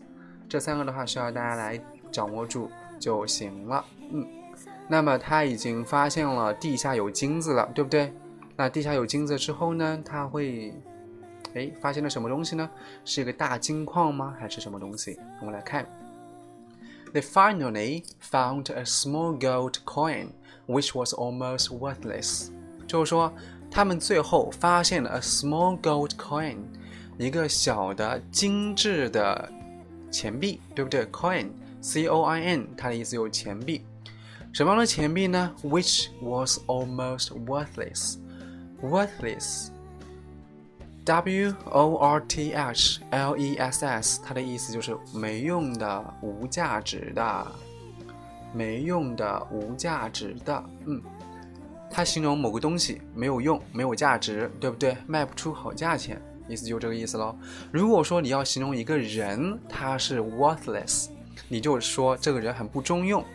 [0.47, 1.77] 这三个的话需要大家来
[2.11, 3.85] 掌握住就行了。
[4.11, 4.27] 嗯，
[4.87, 8.13] 那么他已经发现了地下有金子了，对不对？
[8.55, 10.73] 那地下有金子之后呢，他会，
[11.53, 12.69] 哎，发现了什么东西呢？
[13.05, 14.35] 是一个大金矿吗？
[14.39, 15.17] 还是什么东西？
[15.39, 15.85] 我们来看。
[17.13, 20.27] They finally found a small gold coin,
[20.67, 22.49] which was almost worthless.
[22.85, 23.33] 就是说，
[23.71, 26.57] 他们最后发现了 a small gold coin，
[27.17, 29.51] 一个小的精致的
[30.11, 31.47] 钱币，对不对？coin
[31.81, 33.85] Coin，它的意思有钱币。
[34.51, 38.15] 什么样的钱币呢？Which was almost worthless.
[38.81, 39.67] Worthless
[41.05, 47.47] W O R T H L E S S，它的意思就是没用的、无价值的、
[48.53, 50.63] 没用的、无价值的。
[50.85, 51.01] 嗯，
[51.91, 54.95] 它形容某个东西没有用、没有价值，对不对？
[55.07, 57.35] 卖不出好价钱，意思就这个意思喽。
[57.71, 61.07] 如果说你要形容一个人他是 worthless，
[61.49, 63.25] 你就说这个人很不中用，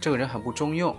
[0.00, 0.94] 这个人很不中用。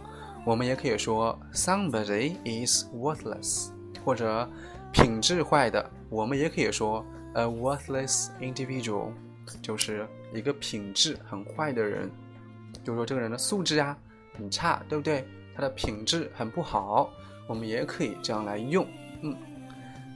[0.46, 3.70] 我们也可以说 somebody is worthless，
[4.04, 4.50] 或者
[4.92, 5.92] 品质坏的。
[6.10, 9.12] 我们也可以说 a worthless individual，
[9.62, 12.10] 就是一个品质很坏的人，
[12.84, 13.98] 就是说这个人的素质啊
[14.36, 15.26] 很差，对不对？
[15.56, 17.10] 他的品质很不好，
[17.48, 18.88] 我们也可以这样来用。
[19.22, 19.36] 嗯，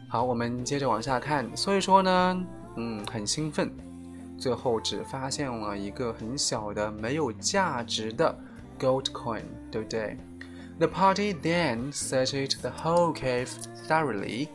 [0.09, 1.45] 好，我们接着往下看。
[1.55, 2.45] 所以说呢，
[2.75, 3.71] 嗯，很兴奋，
[4.37, 8.37] 最后只发现了一个很小的、没有价值的
[8.79, 10.17] gold coin，对不对
[10.77, 13.49] ？The party then searched the whole cave
[13.87, 14.47] thoroughly.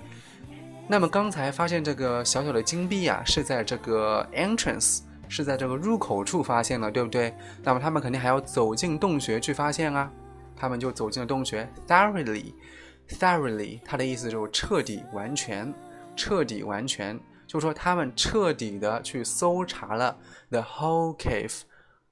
[0.89, 7.35] 那么刚才发现这个小小的金币啊，是在这个 entrance，是在这个入口处发现了，对不对？
[7.63, 10.11] 那么他们肯定还要走进洞穴去发现啊。
[10.55, 15.73] 他们就走进了洞穴，thoroughly，thoroughly，它的意思就是彻底、完全、
[16.15, 17.19] 彻底、完全，
[17.53, 20.17] 就说他们彻底的去搜查了
[20.49, 21.61] the whole cave，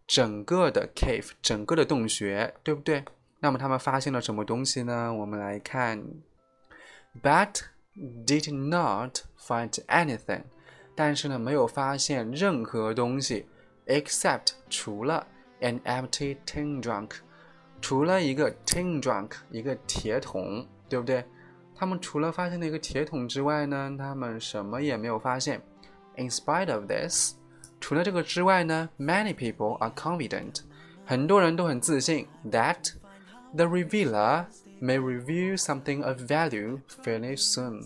[0.06, 3.02] 整个的 cave，整个的洞穴，对不对？
[3.38, 5.10] 那么他们发现了什么东西呢？
[5.14, 6.04] 我们来看
[7.22, 7.62] ，but
[8.26, 10.42] did not find anything，
[10.94, 13.46] 但是呢，没有发现任何东西
[13.86, 15.26] ，except 除了
[15.62, 17.12] an empty tin trunk，
[17.80, 21.24] 除了一个 tin trunk，一个铁桶，对不对？
[21.80, 25.62] 他们除了发现了一个铁桶之外呢，他们什么也没有发现。
[26.18, 27.36] In spite of this，
[27.80, 30.56] 除了这个之外呢，many people are confident，
[31.06, 32.92] 很多人都很自信 that
[33.56, 34.44] the revealer
[34.78, 37.82] may reveal something of value fairly soon。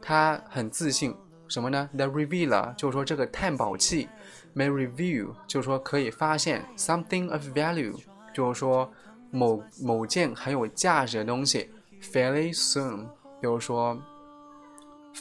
[0.00, 1.14] 他很自信
[1.48, 4.08] 什么呢？The revealer 就是说这个探宝器
[4.56, 7.94] may reveal 就是说可以发现 something of value，
[8.32, 8.90] 就是说
[9.30, 11.70] 某某件很有价值的东西
[12.02, 13.06] fairly soon，
[13.40, 13.96] 比如说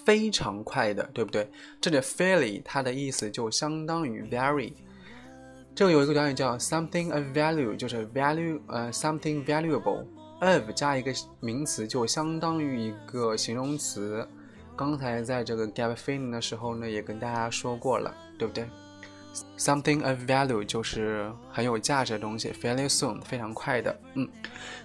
[0.05, 1.49] 非常快的，对不对？
[1.79, 4.73] 这里 fairly 它的意思就相当于 very。
[5.73, 10.05] 这个有一个短语叫 something of value，就是 value 呃 something valuable
[10.41, 14.27] of 加一个名词就相当于一个形容词。
[14.75, 18.67] 刚才在这个 gap filling 的时候呢，也跟大家说过了，对不对
[19.57, 24.27] ？something of value 就是很有价值的东西，fairly soon 非常快的，嗯。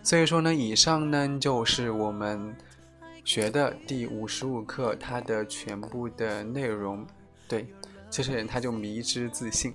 [0.03, 2.55] 所以说呢，以上呢就是我们
[3.25, 7.07] 学的第五十五课它的全部的内容。
[7.49, 7.67] 对，
[8.11, 9.75] 这些人他就迷之自信。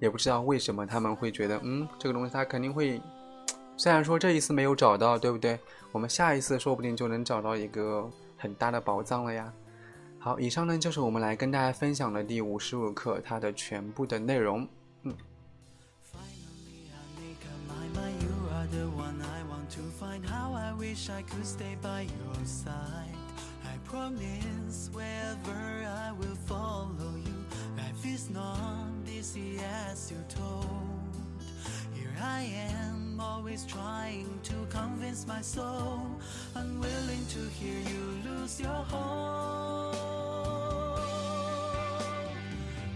[0.00, 3.00] 也不知道为什么他们会觉得，嗯，这个东西他肯定会。
[3.76, 5.58] 虽然说这一次没有找到，对不对？
[5.92, 9.52] 我们下一次说不定就能找到一个很大的宝藏了呀。
[10.24, 14.68] 好，以上呢就是我们来跟大家分享的第五十五课它的全部的内容。
[15.02, 15.12] 嗯。
[32.22, 36.06] I am, always trying to convince my soul,
[36.54, 39.96] unwilling to hear you lose your hope.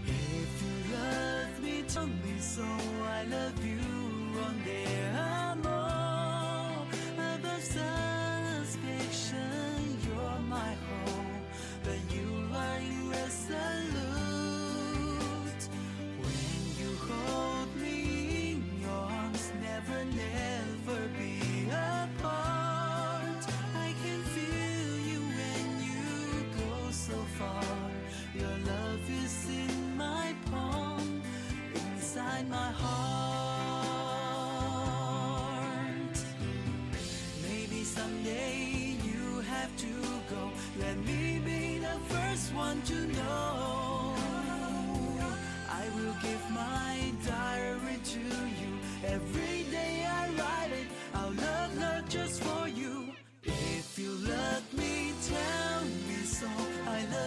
[0.05, 2.63] If you love me, tell me so.
[2.63, 3.81] I love you
[4.45, 5.13] on there.
[5.19, 8.77] I'm all above suspicion.
[10.07, 11.43] You're my hope,
[11.83, 14.06] but you are irresolute.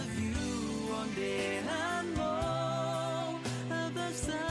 [0.00, 0.32] Of you
[0.90, 3.38] one day and more
[3.70, 4.16] Above.
[4.16, 4.49] sun.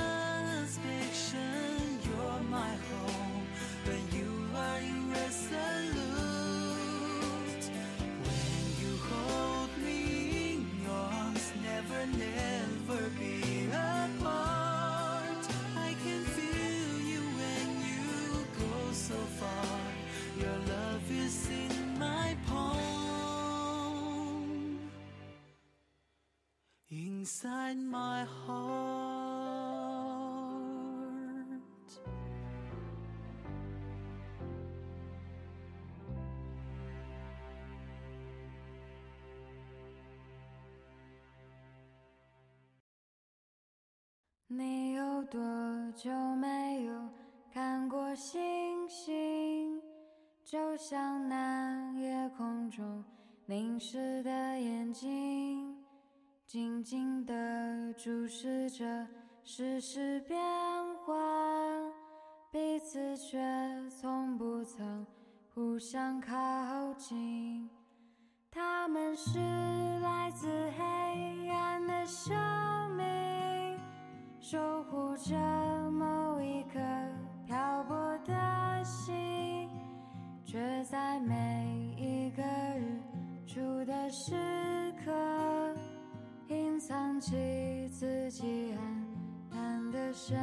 [44.51, 45.39] 你有多
[45.95, 47.09] 久没有
[47.53, 49.79] 看过星星？
[50.43, 53.05] 就像那夜空中
[53.45, 55.77] 凝视的眼睛，
[56.47, 59.07] 静静地注视着
[59.43, 60.35] 世事变
[61.05, 61.15] 幻，
[62.51, 63.37] 彼此却
[63.87, 65.05] 从不曾
[65.53, 66.33] 互相靠
[66.95, 67.69] 近。
[68.49, 69.37] 他们是
[69.99, 72.68] 来自黑暗的生。
[74.51, 75.35] 守护着
[75.91, 76.79] 某一颗
[77.45, 77.95] 漂泊
[78.25, 79.69] 的心，
[80.43, 82.41] 却在每一个
[82.79, 82.99] 日
[83.45, 84.33] 出的时
[85.05, 85.11] 刻，
[86.47, 90.35] 隐藏起自己黯淡的身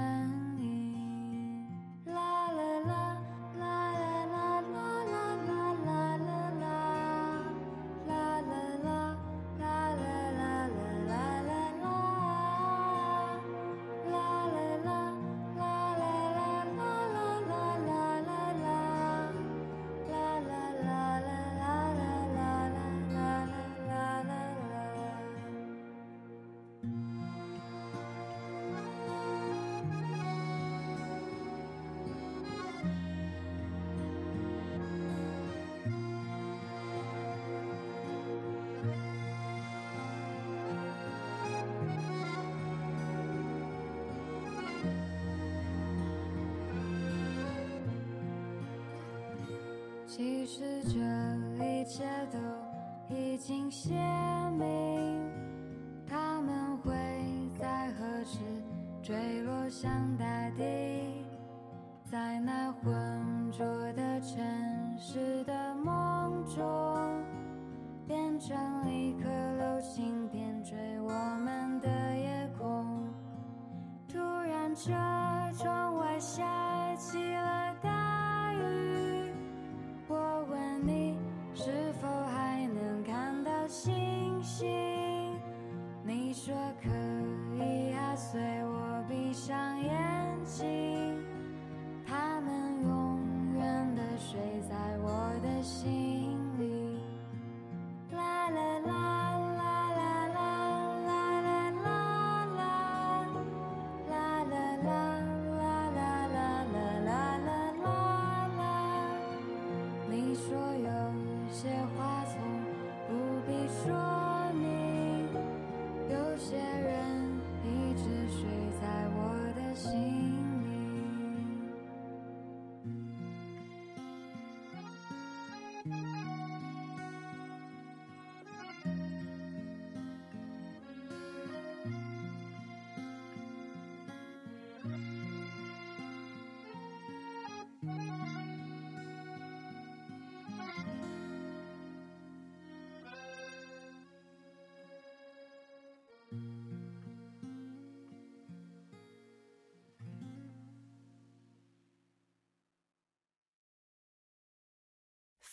[50.16, 50.98] 其实这
[51.62, 52.02] 一切
[52.32, 52.38] 都
[53.14, 53.92] 已经写
[54.56, 55.30] 明，
[56.08, 56.94] 他们会
[57.60, 58.38] 在何时
[59.02, 60.24] 坠落向大
[60.56, 61.22] 地，
[62.10, 63.62] 在那浑浊
[63.92, 64.05] 的。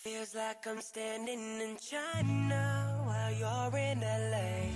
[0.04, 4.68] Feels like I'm standing in China while you're in LA.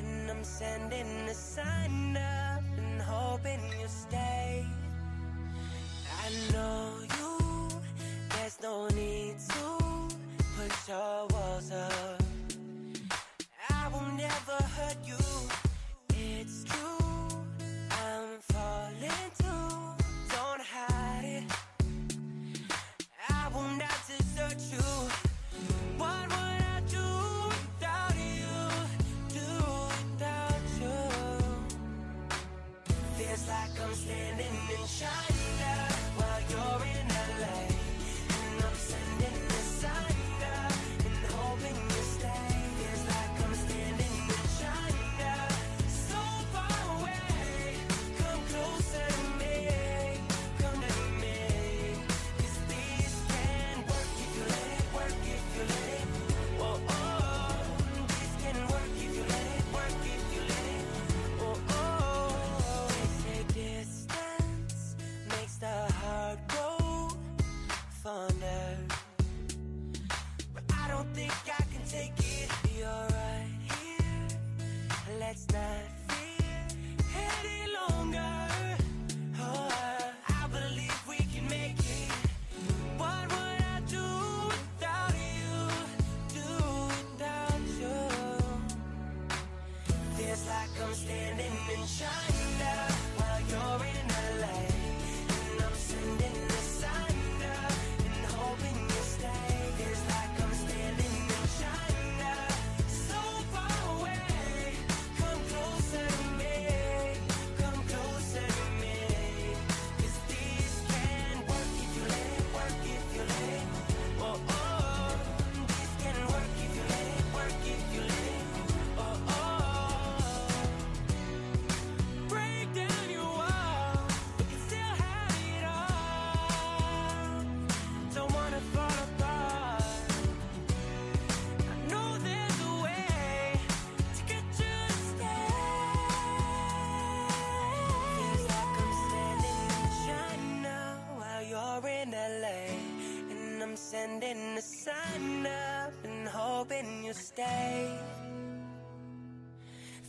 [0.00, 4.66] And I'm sending a sign up and hoping you stay.
[6.24, 7.68] I know you,
[8.30, 10.08] there's no need to
[10.56, 12.03] put your walls up.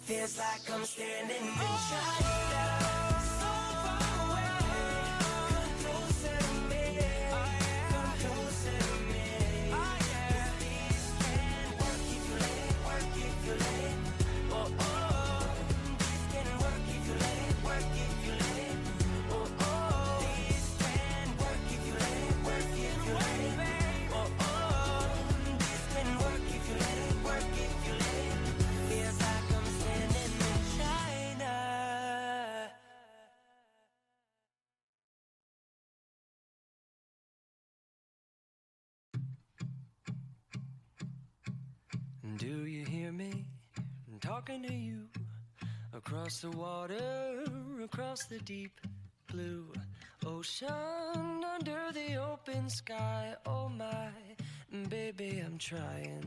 [0.05, 3.04] Feels like I'm standing in China.
[42.45, 43.43] Do you hear me?
[43.75, 45.07] I'm talking to you
[45.95, 47.43] across the water,
[47.83, 48.79] across the deep
[49.31, 49.73] blue
[50.23, 53.33] ocean, under the open sky.
[53.47, 54.09] Oh my,
[54.89, 56.23] baby, I'm trying.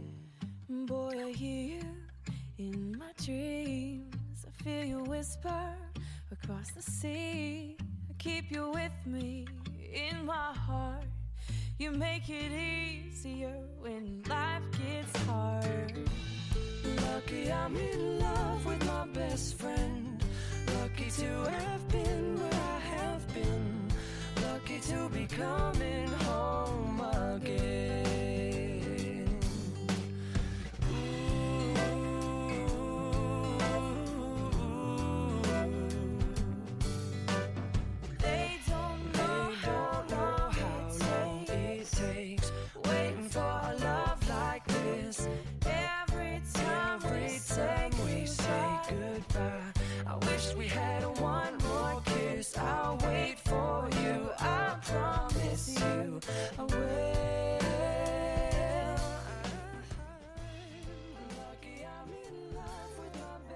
[0.69, 1.87] Boy, I hear you
[2.59, 4.45] in my dreams.
[4.45, 5.77] I feel you whisper
[6.33, 7.77] across the sea.
[8.11, 9.47] I keep you with me
[9.95, 11.08] in my heart.
[11.81, 16.11] You make it easier when life gets hard.
[17.03, 20.21] Lucky I'm in love with my best friend.
[20.75, 23.89] Lucky to have been where I have been.
[24.43, 27.01] Lucky to be coming home
[27.33, 27.78] again.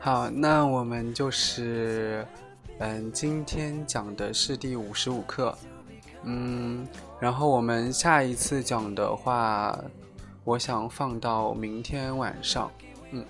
[0.05, 2.27] 好，那我们就是，
[2.81, 5.57] 嗯，今天讲的是第五十五课，
[6.25, 6.85] 嗯，
[7.21, 9.79] 然后我们下一次讲的话，
[10.43, 12.69] 我想放到明天晚上，
[13.13, 13.25] 嗯，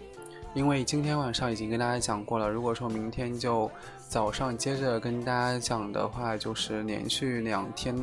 [0.54, 3.70] 因为今天晚上已经跟大家讲过了，如果说明天就
[4.08, 7.94] 早上接着跟大家讲的话，就是连续两天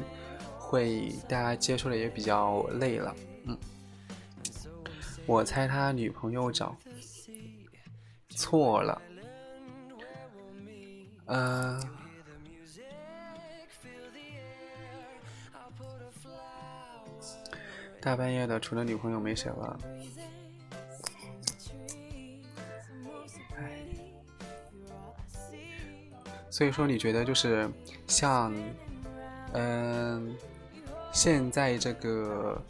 [0.59, 3.15] 会大家接触的也比较累了，
[3.45, 3.57] 嗯，
[5.25, 6.77] 我猜他女朋友找。
[8.39, 9.01] 错了。
[11.25, 11.77] 呃，
[18.01, 19.77] 大半夜的，除了女朋友没谁了。
[26.49, 27.69] 所以说你觉得就是
[28.07, 28.53] 像，
[29.53, 30.33] 嗯、
[31.11, 32.61] 现在这个，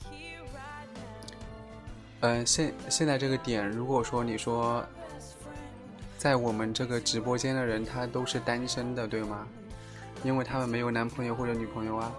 [2.22, 4.84] 嗯、现现在这个点，如果说你说
[6.20, 9.48] 在我们这个直播间的人，他都是单身的，对吗？
[10.22, 12.12] 因为他们没有男朋友或者女朋友啊。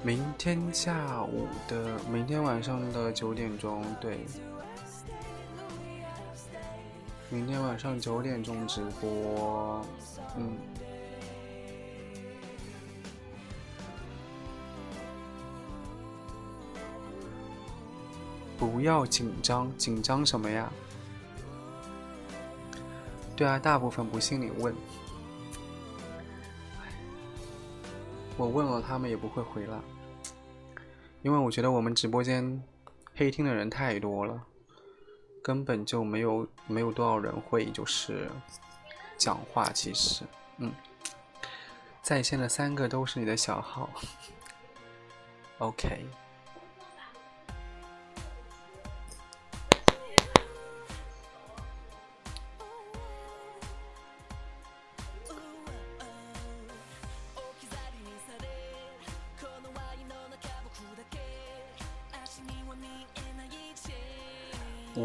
[0.00, 4.20] 明天下午的，明天晚上的九点钟，对。
[7.30, 9.84] 明天晚上九点钟直播，
[10.36, 10.56] 嗯。
[18.58, 20.70] 不要紧张，紧张什么呀？
[23.36, 24.74] 对啊，大部分不信你问，
[28.36, 29.80] 我问了他们也不会回了，
[31.22, 32.60] 因为我觉得我们直播间
[33.14, 34.42] 黑听的人太多了，
[35.40, 38.28] 根本就没有没有多少人会就是
[39.16, 39.70] 讲话。
[39.72, 40.24] 其实，
[40.56, 40.72] 嗯，
[42.02, 43.88] 在线的三个都是你的小号，
[45.58, 46.04] OK。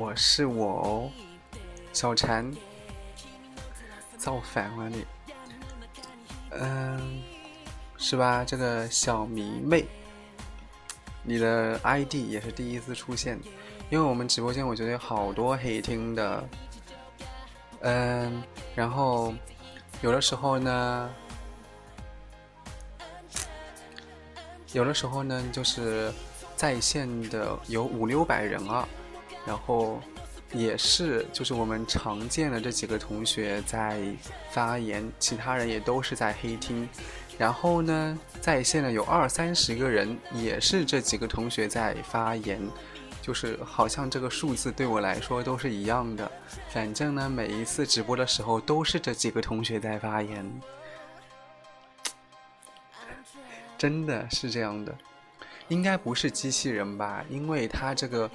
[0.04, 1.10] 我是我哦，
[1.94, 2.52] 小禅，
[4.18, 5.06] 造反了你，
[6.52, 7.22] 嗯，
[7.98, 8.44] 是吧？
[8.44, 9.86] 这个小迷妹，
[11.24, 13.40] 你的 ID 也是第一次出现，
[13.90, 16.50] 因为我们直播间我觉得有好多黑听的，
[17.80, 18.44] 嗯，
[18.76, 19.34] 然后
[20.02, 21.10] 有的时候呢，
[24.74, 26.12] 有的时候呢，就是
[26.58, 28.86] 在线的有五六百人啊。
[29.46, 30.00] 然后
[30.54, 34.00] 也是，就是我们常见的这几个同学在
[34.52, 36.88] 发言，其他人也都是在黑听。
[37.38, 42.62] 然后呢，在线的有二三十个人，也是这几个同学在发言，
[43.22, 46.32] 就是好像这个数字对我来说都是一样的。
[46.70, 50.62] 反正呢，每一次直播的时候都是这几个同学在发言，
[53.78, 54.96] 真的是这样的。
[55.70, 57.26] 应该不是机器人吧？
[57.30, 58.30] 因为它这个。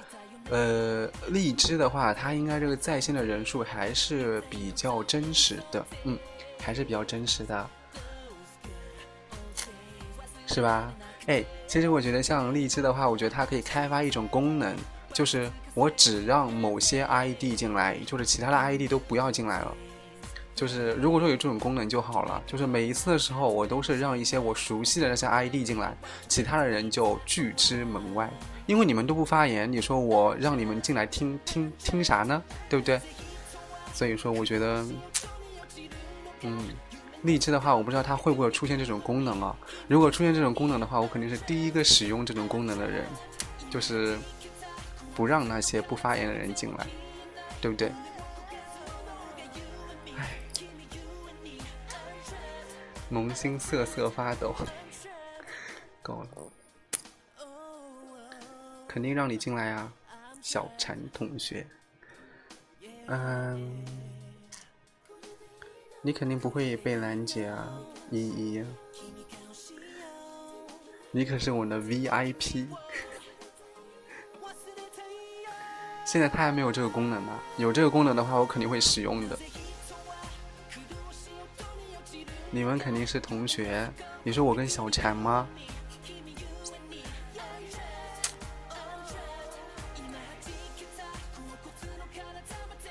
[0.49, 6.17] 呃，荔枝的话，它应该这个在线的人数还是比较真实的，嗯，
[6.59, 7.69] 还是比较真实的，
[10.47, 10.91] 是吧？
[11.27, 14.75] 哎，其实我觉得像荔枝的话，我觉得它可以开发一种功能，
[15.13, 19.71] 就是我只让某些 ID 进来，就是其他的 ID 都不要进来了，
[20.55, 22.41] 就是如果说有这种功能就好了。
[22.47, 25.95] 就是每一次的时候，我都是让一些我熟悉的那些 ID 进来，
[26.27, 28.27] 其他的人就拒之门外。
[28.69, 32.39] 因为你们都不发言，你说我让你们进来听听听啥呢？
[32.69, 33.01] 对不对？
[33.95, 34.85] 所以说，我觉得，
[36.41, 36.67] 嗯，
[37.23, 39.57] 荔枝的话，我不知道它会不会出现这种功能啊。
[39.87, 43.03] 如果出现这种功能的话，我肯定是第一个使用这种功能的人，
[43.71, 44.15] 就是
[45.15, 46.85] 不让那些不发言的人进来，
[47.59, 47.91] 对不对？
[53.09, 54.53] 萌新瑟瑟发抖，
[56.03, 56.27] 够了，
[58.89, 59.93] 肯定让你进来啊，
[60.41, 61.67] 小禅同学。
[63.05, 63.85] 嗯，
[66.01, 67.69] 你肯定不会被拦截啊，
[68.09, 68.65] 依依。
[71.11, 72.65] 你可是我的 VIP。
[76.03, 79.37] 现在他还没有这个功能呢，有这个功能的话，我肯定会使用的。
[82.49, 83.87] 你们肯定是同学，
[84.23, 85.47] 你说我跟小禅吗？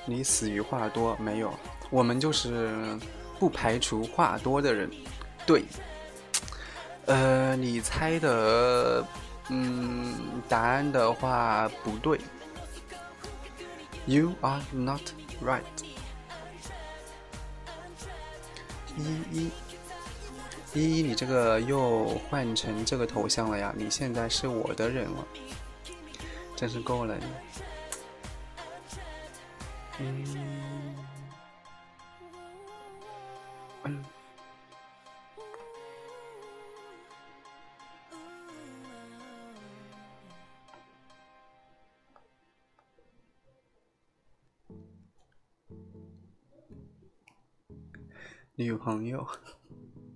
[0.09, 1.53] 你死于话多没有？
[1.91, 2.97] 我们就是
[3.39, 4.89] 不排除话多的人。
[5.45, 5.63] 对，
[7.05, 9.05] 呃，你猜的，
[9.49, 10.15] 嗯，
[10.47, 12.19] 答案的话不对。
[14.05, 15.01] You are not
[15.43, 15.61] right.
[18.97, 19.51] 依依
[20.73, 23.73] 依依，你这个又换成这个头像了呀？
[23.77, 25.25] 你现在是我的人了，
[26.55, 27.23] 真是够了你。
[48.55, 49.25] 女朋友，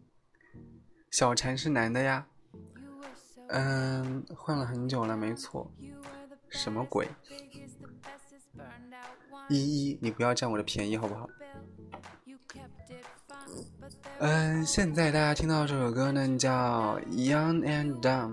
[1.11, 2.27] 小禅是男的呀，
[3.49, 5.69] 嗯，换了很久了，没错，
[6.49, 7.07] 什么鬼？
[9.49, 11.29] 依依，你不要占我的便宜好不好？
[14.19, 18.31] 嗯，现在大家听到这首歌呢，叫《Young and Dumb》。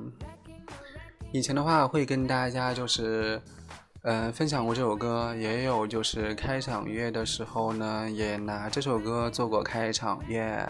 [1.32, 3.40] 以前的话会跟大家就是。
[4.02, 10.66] 嗯，分享过这首歌，也有就是开场乐的时候呢，也拿这首歌做过开场乐。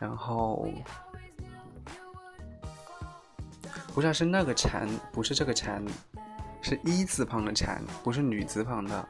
[0.00, 0.68] 然后，
[3.94, 5.80] 不是是那个蝉，不是这个蝉，
[6.60, 9.08] 是一字旁的蝉，不是女字旁的。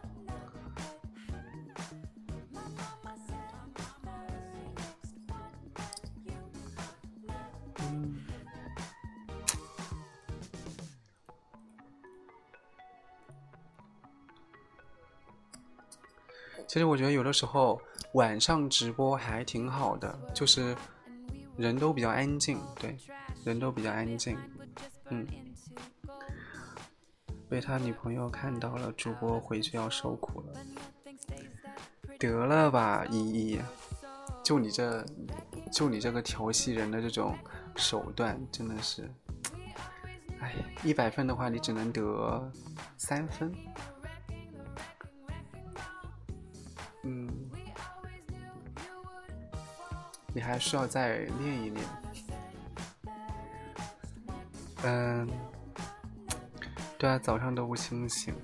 [16.67, 17.81] 其实我觉得有的时候
[18.13, 20.77] 晚上直播还挺好的，就是
[21.57, 22.97] 人都比较安静，对，
[23.43, 24.39] 人都比较安静，
[25.09, 25.27] 嗯。
[27.49, 30.53] 被他女朋友看到了，主播回去要受苦了。
[32.19, 33.61] 得了吧，依依，
[34.45, 35.05] 就你这，
[35.73, 37.37] 就你这个调戏人的这种
[37.77, 39.09] 手段，真的是，
[40.41, 42.53] 哎，一百分的话，你只能得
[42.97, 43.55] 三分。
[47.05, 47.29] 嗯，
[50.35, 51.87] 你还需要再练一练。
[54.83, 55.29] 嗯，
[56.99, 58.35] 对啊，早上都不清醒，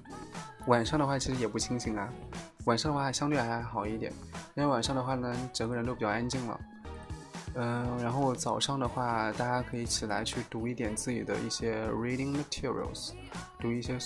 [0.67, 2.09] 晚上的话其实也不清醒啊。
[2.67, 4.13] 晚上的话相对还好一点，
[4.55, 6.61] 因为晚上的话呢，整个人都比较安静了。
[7.57, 13.13] 嗯，然后早上的话，大家可以起来去读一点自己的一些 reading materials，
[13.59, 13.99] 读一些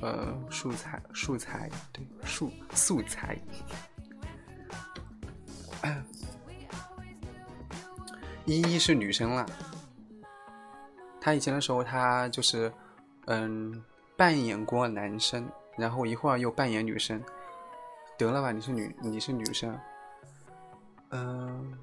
[0.00, 3.38] 呃素材素材，对素素材。
[8.44, 9.46] 依依是女生了，
[11.20, 12.72] 她以前的时候，她就是
[13.26, 13.82] 嗯
[14.16, 17.22] 扮演过男生，然后一会儿又扮演女生。
[18.18, 19.78] 得了吧，你是女，你是女生，
[21.10, 21.78] 嗯。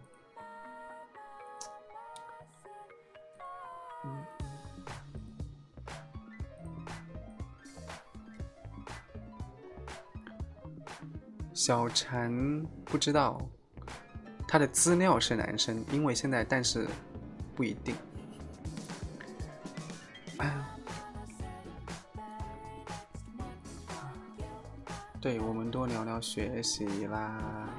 [11.54, 13.38] 小陈不知道，
[14.48, 16.88] 他的资料是男生，因为现在但是
[17.54, 17.94] 不一定。
[25.70, 27.70] 多聊聊学习啦。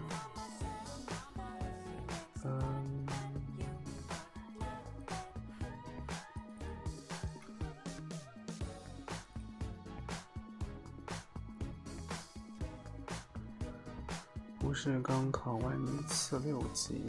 [14.58, 15.78] 不是刚考完
[16.08, 17.04] 四六级？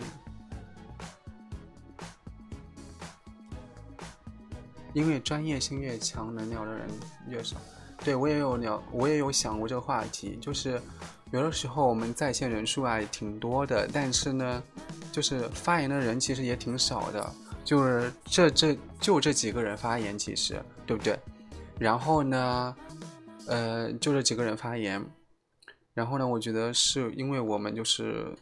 [4.94, 6.90] 因为专业性越强，能聊的人
[7.30, 7.56] 越少。
[8.04, 10.82] 对我也有聊，我也有想过这个话题，就是
[11.32, 14.64] 有的时候我们在线人数啊也挺多的，但是呢，
[15.12, 17.34] 就是发言的人其实也挺少的，
[17.64, 21.18] 就是这这就这几个人发言，其实对不对？
[21.78, 22.76] 然后呢，
[23.45, 25.06] 呃，就这几个人发言，
[25.93, 28.36] 然后呢，我觉得是因为我们就是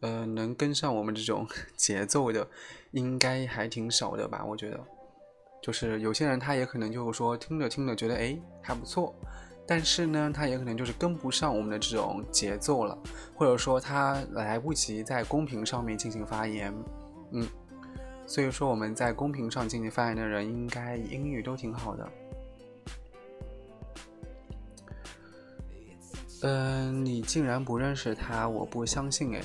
[0.00, 1.46] 呃能跟上我们这种
[1.76, 2.46] 节奏的，
[2.90, 4.44] 应该还挺少的吧？
[4.44, 4.78] 我觉得。
[5.62, 9.14] 就是有些人他也可能就是说听着听着觉得哎还不错，
[9.66, 12.96] 但是呢他也可能就是跟不上我们的这种节奏了，
[13.34, 16.72] 或者说他来不及在公屏上面进行发言，
[17.32, 17.46] 嗯，
[18.26, 22.08] 所以说我们在公屏上进行发言的人应该英语都挺好的。
[26.42, 29.42] 嗯，你竟然不认识他，我不相信哎，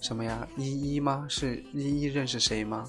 [0.00, 0.48] 什么呀？
[0.56, 1.26] 依依吗？
[1.28, 2.88] 是依依认识谁吗？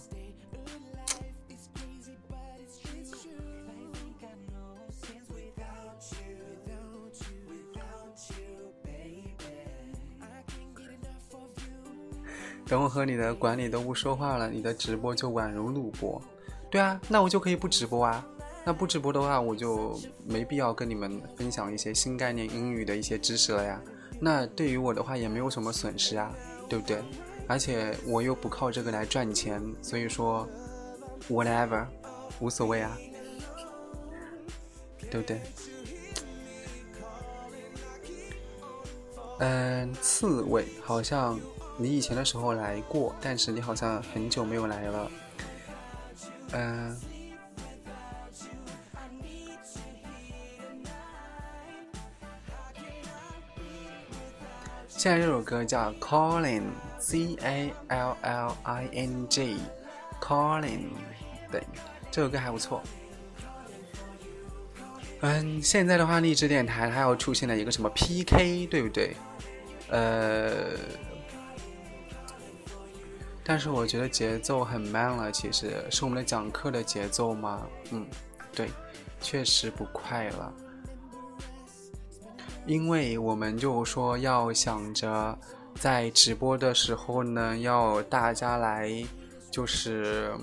[12.67, 16.21] 等我和你的管理都不说话了，你的直播就宛如录播。
[16.69, 18.25] 对啊，那我就可以不直播啊。
[18.65, 23.81] 那不直播的话，我就没必要跟你们分享一些新概念英语的一些知识了呀。
[24.19, 26.35] 那对于我的话也没有什么损失啊，
[26.67, 27.01] 对不对？
[27.47, 30.45] 而且我又不靠这个来赚钱，所以说
[31.29, 31.85] ，whatever，
[32.41, 32.97] 无所谓啊，
[35.09, 35.39] 对不对？
[39.39, 41.39] 嗯，刺猬好像。
[41.79, 45.11] 你以前的时候来过，但是你好像很久没有来了。
[46.53, 46.99] 嗯，
[54.87, 56.61] 现在这首歌叫《Calling》
[56.97, 60.85] ，C A L L I N G，Calling，
[61.51, 61.61] 对，
[62.09, 62.81] 这首歌还不错。
[65.21, 69.15] 嗯，现在的话，励志电台它又出现了一个什么 PK，对不对？
[69.89, 70.71] 呃。
[73.47, 77.65] 但是我觉得节奏很慢了，其实是我们的讲课的节奏吗？
[77.91, 78.05] 嗯，
[78.53, 78.69] 对，
[79.21, 80.53] 确实不快了。
[82.65, 85.39] 因为我们就说要想着
[85.75, 88.91] 在直播的时候呢，要大家来
[89.49, 90.33] 就是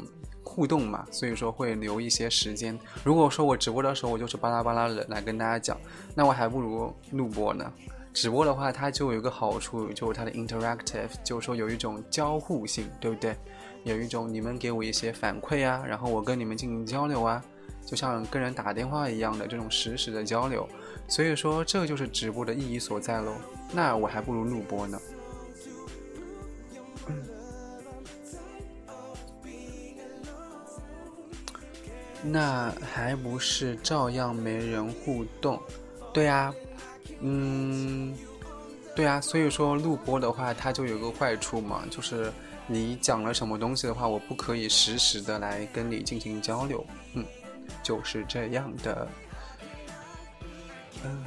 [0.42, 2.78] 互动嘛，所以说会留一些时间。
[3.04, 5.78] 如果说我直播的时候我就是巴拉巴拉的来跟大家讲，
[6.14, 7.70] 那我还不如录播呢。
[8.14, 13.36] 直播的话，它就有一个好处，就是它的 interactive，就是说有一种交互性，对不对？
[13.82, 17.44] 有一种你们给我一些反馈啊，然后我跟你们进行交流啊，
[17.84, 20.66] 就像跟人打电话一样的这种实时的交流。
[21.08, 23.34] 所以说，这就是直播的意义所在喽。
[23.72, 24.98] 那我还不如录播呢。
[32.22, 35.60] 那还不是照样没人互动？
[36.12, 36.54] 对啊。
[37.26, 38.14] 嗯，
[38.94, 42.30] 对啊，所以说录播的话，它就有个坏处嘛，就是
[42.66, 47.24] 你讲了什么东西的话，我不可以实时的来跟你进行交流，嗯，
[47.82, 49.08] 就是这样的，
[51.02, 51.24] 嗯。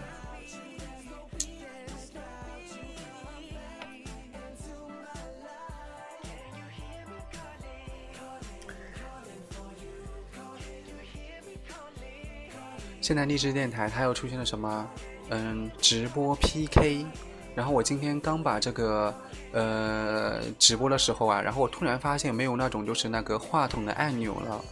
[13.02, 14.86] 现在励志电台它又出现了什么？
[15.30, 17.06] 嗯，直播 PK，
[17.54, 19.14] 然后我今天刚把这个
[19.52, 24.64] 呃直播的时候啊，然后我突然发现没有那种就是那个话筒的按钮了，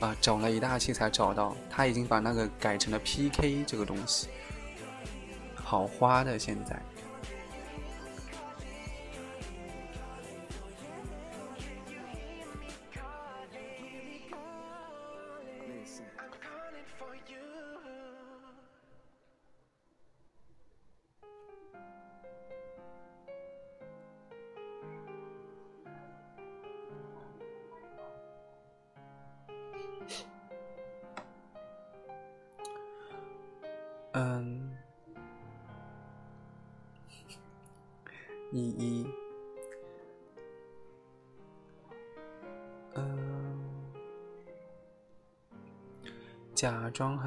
[0.00, 4.28] 啊，找了一大期才找到，他已经把那个改成了 PK 这个东西，
[5.54, 6.80] 好花的现在。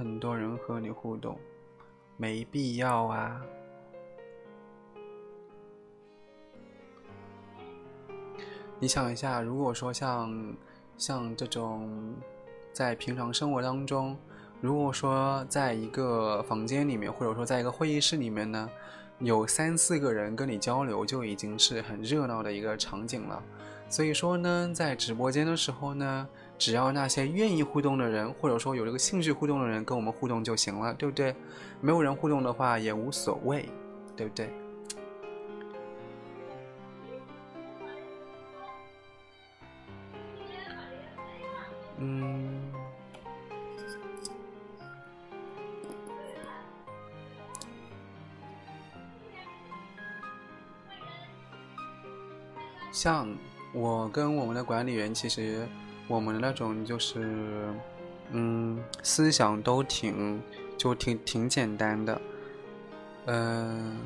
[0.01, 1.37] 很多人和你互动，
[2.17, 3.39] 没必要啊。
[8.79, 10.55] 你想一下，如果说像
[10.97, 12.15] 像这种
[12.73, 14.17] 在平常生活当中。
[14.59, 18.67] 如果说在一个房间里面，或者说在一个会议室里面呢，
[19.19, 23.43] 有三四个人跟你交流，就已经是很热闹的一个场景了。
[23.87, 26.27] 所以说呢，在直播间的时候呢，
[26.61, 31.35] 只要那些愿意互动的人，或者说有这个兴趣互动的人跟我们互动就行了，对不对？
[31.79, 33.67] 没有人互动的话也无所谓，
[34.15, 34.47] 对不对？
[41.97, 42.71] 嗯，
[52.91, 53.27] 像
[53.73, 55.67] 我跟我们的管理员，其实
[56.07, 57.73] 我们的那种就是，
[58.31, 60.41] 嗯，思想都挺
[60.77, 62.21] 就挺挺简单的，
[63.27, 63.99] 嗯、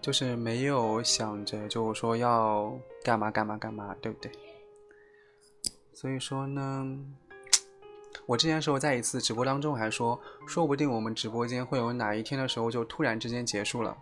[0.00, 2.72] 就是没有想着就说要
[3.02, 4.30] 干嘛干嘛干嘛，对不对？
[5.94, 6.86] 所以说呢，
[8.26, 13.96] 我之前时候在一次直播当中还说，说不定我们直播间会有哪一天的时候就突然之间结束了，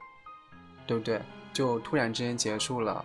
[0.87, 1.21] 对不对？
[1.53, 3.05] 就突然之间结束了，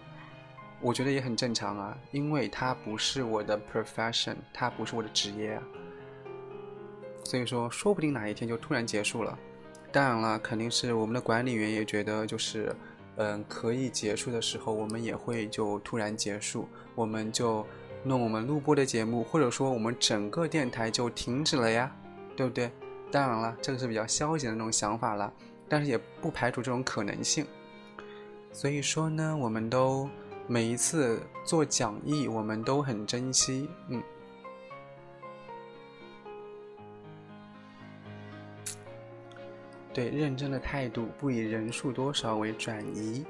[0.83, 5.63] 我觉得也很正常啊，因为它不是我的 profession，它不是我的职业啊。
[7.23, 9.39] 所以说，说不定哪一天就突然结束了。
[9.93, 12.75] 当然了，肯定是我们的管理员也觉得就是，
[13.15, 17.65] 嗯，可以结束的时候，我们也会就突然结束，我们就
[18.03, 21.95] 弄我们录播的节目，或者说我们整个电台就停止了呀，
[22.35, 22.69] 对不对？
[23.09, 25.31] 当然了，这个是比较消极的那种想法了，
[25.69, 27.45] 但是也不排除这种可能性。
[28.51, 30.09] 所以说呢，我们都
[30.47, 34.03] 每一次做讲义，我们都很珍惜，嗯。
[39.93, 43.23] 对认真的态度，不以人数多少为转移，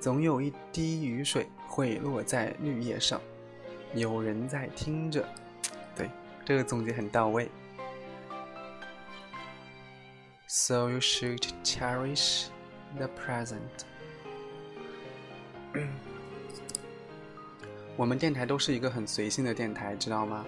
[0.00, 3.20] 总有一滴雨水会落在绿叶上，
[3.94, 5.26] 有人在听着。
[5.96, 6.10] 对，
[6.44, 7.48] 这个总结很到位。
[10.46, 12.48] So you should cherish
[12.98, 13.84] the present
[17.96, 20.44] 我们电台都是一个很随性的电台，知道吗？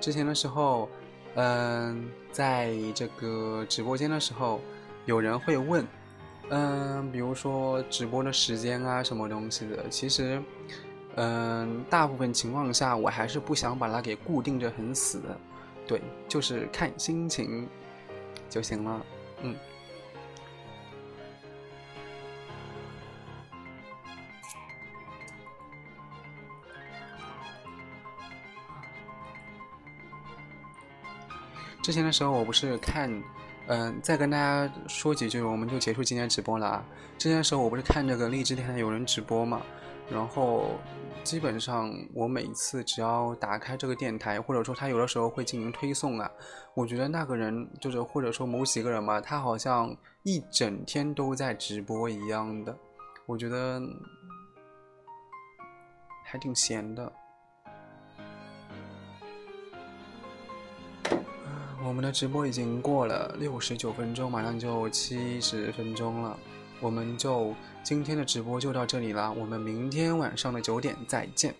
[0.00, 0.88] 之前的时候，
[1.34, 4.60] 嗯、在这个直播间的时候，
[5.06, 5.86] 有人会问，
[6.50, 9.88] 嗯、比如说直播的时间啊，什么东西的。
[9.88, 10.42] 其实，
[11.16, 15.20] 嗯、大部分情况下，我还是不想把它给固定着很死，
[15.86, 17.68] 对，就是看心情
[18.48, 19.06] 就行了，
[19.42, 19.56] 嗯。
[31.84, 33.22] 之前的时候，我不是看，
[33.66, 36.84] 嗯、再跟大家说几句，我们就结束今天直播了啊。
[37.18, 39.60] 之前的时候，我不是看这个荔枝电台有人直播嘛，
[40.10, 40.70] 然后
[41.24, 46.30] 基本上我每次只要打开这个电台，或者说他有的时候会进行推送啊，
[46.72, 52.74] 我觉得那个人就是或者说某几个人嘛，他好像一整天都在直播一样的，
[53.26, 53.78] 我觉得
[56.24, 57.12] 还挺闲的。
[61.86, 66.36] 我们的直播已经过了六十九分钟，马上就七十分钟了，
[66.80, 71.54] 我们就今天的直播就到这里了，我们明天晚上的九点再见，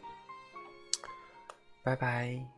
[1.82, 2.53] 拜拜。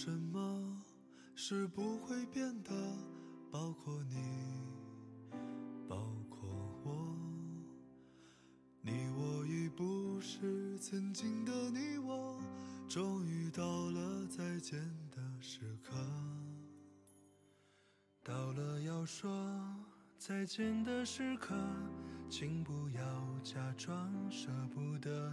[0.00, 0.80] 什么
[1.34, 2.70] 是不会变的，
[3.50, 4.14] 包括你，
[5.88, 5.96] 包
[6.30, 6.48] 括
[6.84, 7.16] 我。
[8.80, 12.40] 你我已不是曾经的你我，
[12.88, 14.78] 终于到了再见
[15.10, 15.96] 的时刻。
[18.22, 19.28] 到了要说
[20.16, 21.56] 再见的时刻，
[22.30, 25.32] 请不要假装舍不得。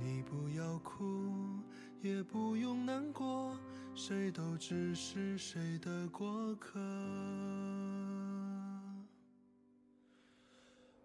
[0.00, 1.60] 你不要哭，
[2.00, 3.56] 也不用难过，
[3.94, 6.78] 谁都只是谁的过客。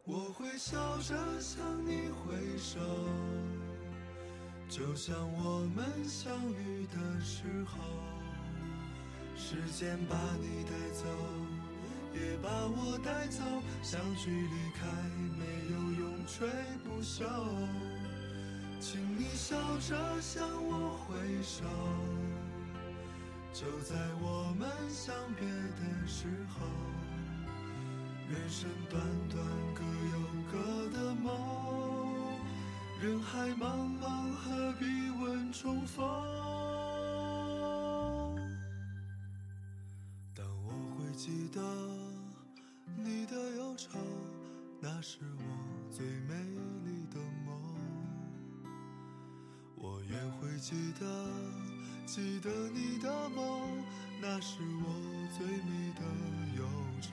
[0.06, 2.80] 我会笑着向你挥手，
[4.70, 7.80] 就像我们相遇的时候。
[9.36, 11.06] 时间把你带走，
[12.14, 13.42] 也把我带走，
[13.82, 14.86] 相聚离开，
[15.40, 16.48] 没有永垂
[16.84, 17.26] 不朽。
[18.84, 21.64] 请你笑着向我挥手，
[23.54, 26.68] 就在我们相别的时候。
[28.30, 29.42] 人生短短，
[29.74, 29.82] 各
[30.12, 30.20] 有
[30.52, 30.58] 各
[30.90, 31.32] 的梦，
[33.02, 36.04] 人海茫茫，何必问重逢。
[40.36, 41.62] 但我会记得
[42.98, 43.98] 你的忧愁，
[44.82, 45.44] 那是我
[45.90, 46.43] 最美
[50.64, 51.06] 记得，
[52.06, 53.84] 记得你的梦，
[54.22, 54.88] 那是我
[55.38, 56.02] 最美的
[56.58, 56.64] 忧
[57.02, 57.12] 愁。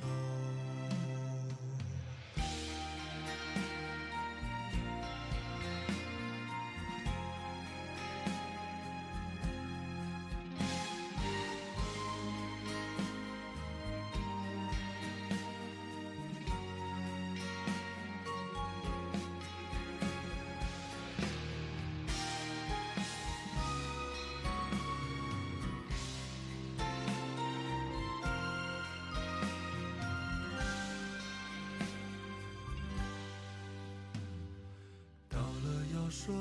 [36.22, 36.36] 说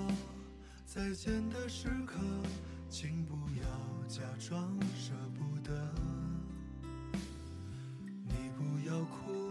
[0.86, 2.20] 再见的时刻，
[2.90, 5.72] 请不要假装舍不得。
[8.26, 9.50] 你不要哭，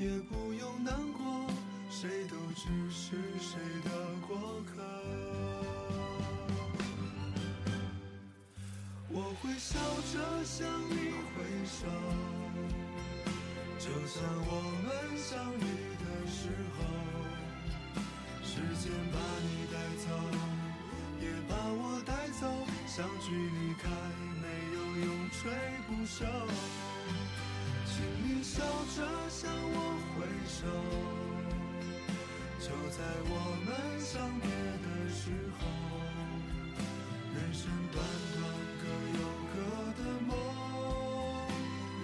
[0.00, 1.46] 也不用难过，
[1.90, 3.90] 谁都只是谁的
[4.26, 4.82] 过客。
[9.10, 9.78] 我会笑
[10.10, 11.86] 着向你挥手，
[13.78, 14.50] 就像我
[14.86, 15.60] 们相遇
[16.00, 16.48] 的时
[16.78, 17.13] 候。
[18.54, 20.06] 时间把你带走，
[21.20, 22.46] 也把我带走，
[22.86, 23.90] 相聚离开
[24.40, 25.50] 没有永垂
[25.88, 26.22] 不朽。
[27.84, 28.62] 请你笑
[28.94, 29.76] 着向我
[30.14, 30.70] 挥手，
[32.60, 33.34] 就在我
[33.66, 33.68] 们
[33.98, 34.46] 相别
[34.84, 35.66] 的时候，
[37.34, 37.98] 人生短
[38.34, 38.38] 短
[38.78, 38.82] 各
[39.18, 39.20] 有
[39.50, 39.54] 各
[39.98, 40.30] 的梦，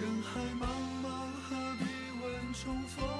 [0.01, 0.29] 人海
[0.59, 0.67] 茫
[1.01, 1.07] 茫
[1.45, 1.49] 何
[1.79, 1.81] 必
[2.21, 3.20] 问重逢？